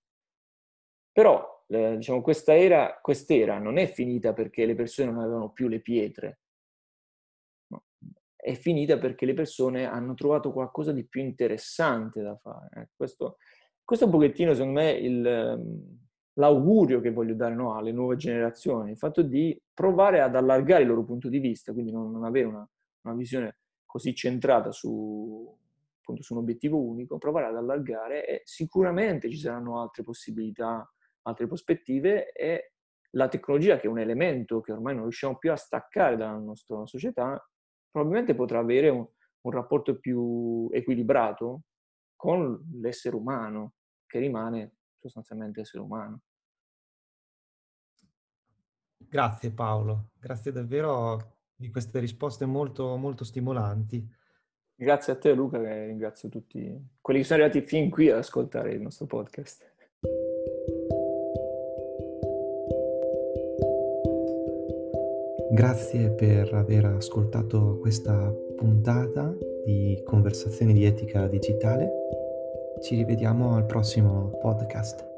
Però, 1.13 1.65
eh, 1.69 1.97
diciamo, 1.97 2.21
questa 2.21 2.57
era, 2.57 2.99
quest'era 3.01 3.59
non 3.59 3.79
è 3.79 3.87
finita 3.87 4.33
perché 4.33 4.67
le 4.67 4.75
persone 4.75 5.11
non 5.11 5.23
avevano 5.23 5.51
più 5.51 5.69
le 5.69 5.81
pietre, 5.81 6.41
no. 7.69 7.85
è 8.37 8.55
finita 8.55 8.99
perché 8.99 9.27
le 9.27 9.35
persone 9.35 9.87
hanno 9.87 10.15
trovato 10.15 10.53
qualcosa 10.53 10.93
di 10.93 11.07
più 11.07 11.23
interessante 11.23 12.23
da 12.23 12.37
fare. 12.37 12.69
Eh, 12.83 12.89
questo, 12.95 13.39
questo 13.85 14.05
è 14.05 14.09
un 14.09 14.15
pochettino, 14.15 14.53
secondo 14.53 14.81
me, 14.81 14.91
il, 14.93 15.27
ehm, 15.27 15.99
l'augurio 16.35 17.01
che 17.01 17.11
voglio 17.11 17.35
dare 17.35 17.55
no, 17.55 17.77
alle 17.77 17.93
nuove 17.93 18.17
generazioni, 18.17 18.91
il 18.91 18.99
fatto 18.99 19.23
di 19.23 19.59
provare 19.73 20.21
ad 20.21 20.37
allargare 20.37 20.83
il 20.83 20.89
loro 20.89 21.05
punto 21.05 21.29
di 21.29 21.39
vista, 21.39 21.73
quindi 21.73 21.93
non, 21.93 22.11
non 22.11 22.25
avere 22.25 22.47
una, 22.47 22.69
una, 23.03 23.15
visione 23.15 23.59
così 23.85 24.15
centrata 24.15 24.71
su, 24.71 25.57
appunto, 26.07 26.23
su 26.23 26.35
un 26.35 26.41
obiettivo 26.41 26.81
unico, 26.81 27.19
provare 27.19 27.47
ad 27.47 27.57
allargare 27.57 28.27
e 28.27 28.43
sicuramente 28.45 29.29
ci 29.29 29.39
saranno 29.39 29.81
altre 29.81 30.05
possibilità, 30.05 30.89
altre 31.23 31.49
prospettive 31.49 32.31
e 32.33 32.73
la 33.11 33.29
tecnologia 33.29 33.79
che 33.79 33.89
è 33.89 33.91
un 33.91 33.99
elemento 33.99 34.61
che 34.61 34.73
ormai 34.73 34.95
non 34.95 35.05
riusciamo 35.05 35.37
più 35.37 35.51
a 35.51 35.57
staccare 35.57 36.17
dalla 36.17 36.39
nostra 36.39 36.87
società, 36.87 37.45
probabilmente 37.91 38.37
potrà 38.37 38.61
avere 38.61 38.89
un, 38.89 39.05
un 39.41 39.51
rapporto 39.51 39.99
più 39.99 40.69
equilibrato 40.71 41.63
con 42.15 42.65
l'essere 42.81 43.17
umano, 43.17 43.75
che 44.07 44.21
rimane 44.21 44.77
sostanzialmente 45.01 45.63
essere 45.63 45.83
umano. 45.83 46.21
Grazie 48.99 49.51
Paolo, 49.51 50.11
grazie 50.19 50.53
davvero 50.53 51.39
di 51.55 51.71
queste 51.71 51.99
risposte 52.01 52.45
molto, 52.45 52.97
molto 52.97 53.25
stimolanti. 53.25 54.16
Grazie 54.79 55.15
a 55.15 55.17
te 55.17 55.33
Luca 55.33 55.59
e 55.59 55.87
ringrazio 55.87 56.29
tutti 56.29 56.79
quelli 57.01 57.21
che 57.21 57.27
sono 57.27 57.43
arrivati 57.43 57.67
fin 57.67 57.89
qui 57.89 58.11
ad 58.11 58.19
ascoltare 58.19 58.73
il 58.73 58.83
nostro 58.83 59.07
podcast. 59.07 59.65
Grazie 65.51 66.11
per 66.11 66.53
aver 66.53 66.85
ascoltato 66.85 67.79
questa 67.79 68.31
puntata 68.57 69.35
di 69.65 69.99
Conversazioni 70.05 70.75
di 70.75 70.85
etica 70.85 71.27
digitale. 71.27 71.91
Ci 72.83 72.97
rivediamo 72.97 73.57
al 73.57 73.65
prossimo 73.65 74.37
podcast. 74.43 75.16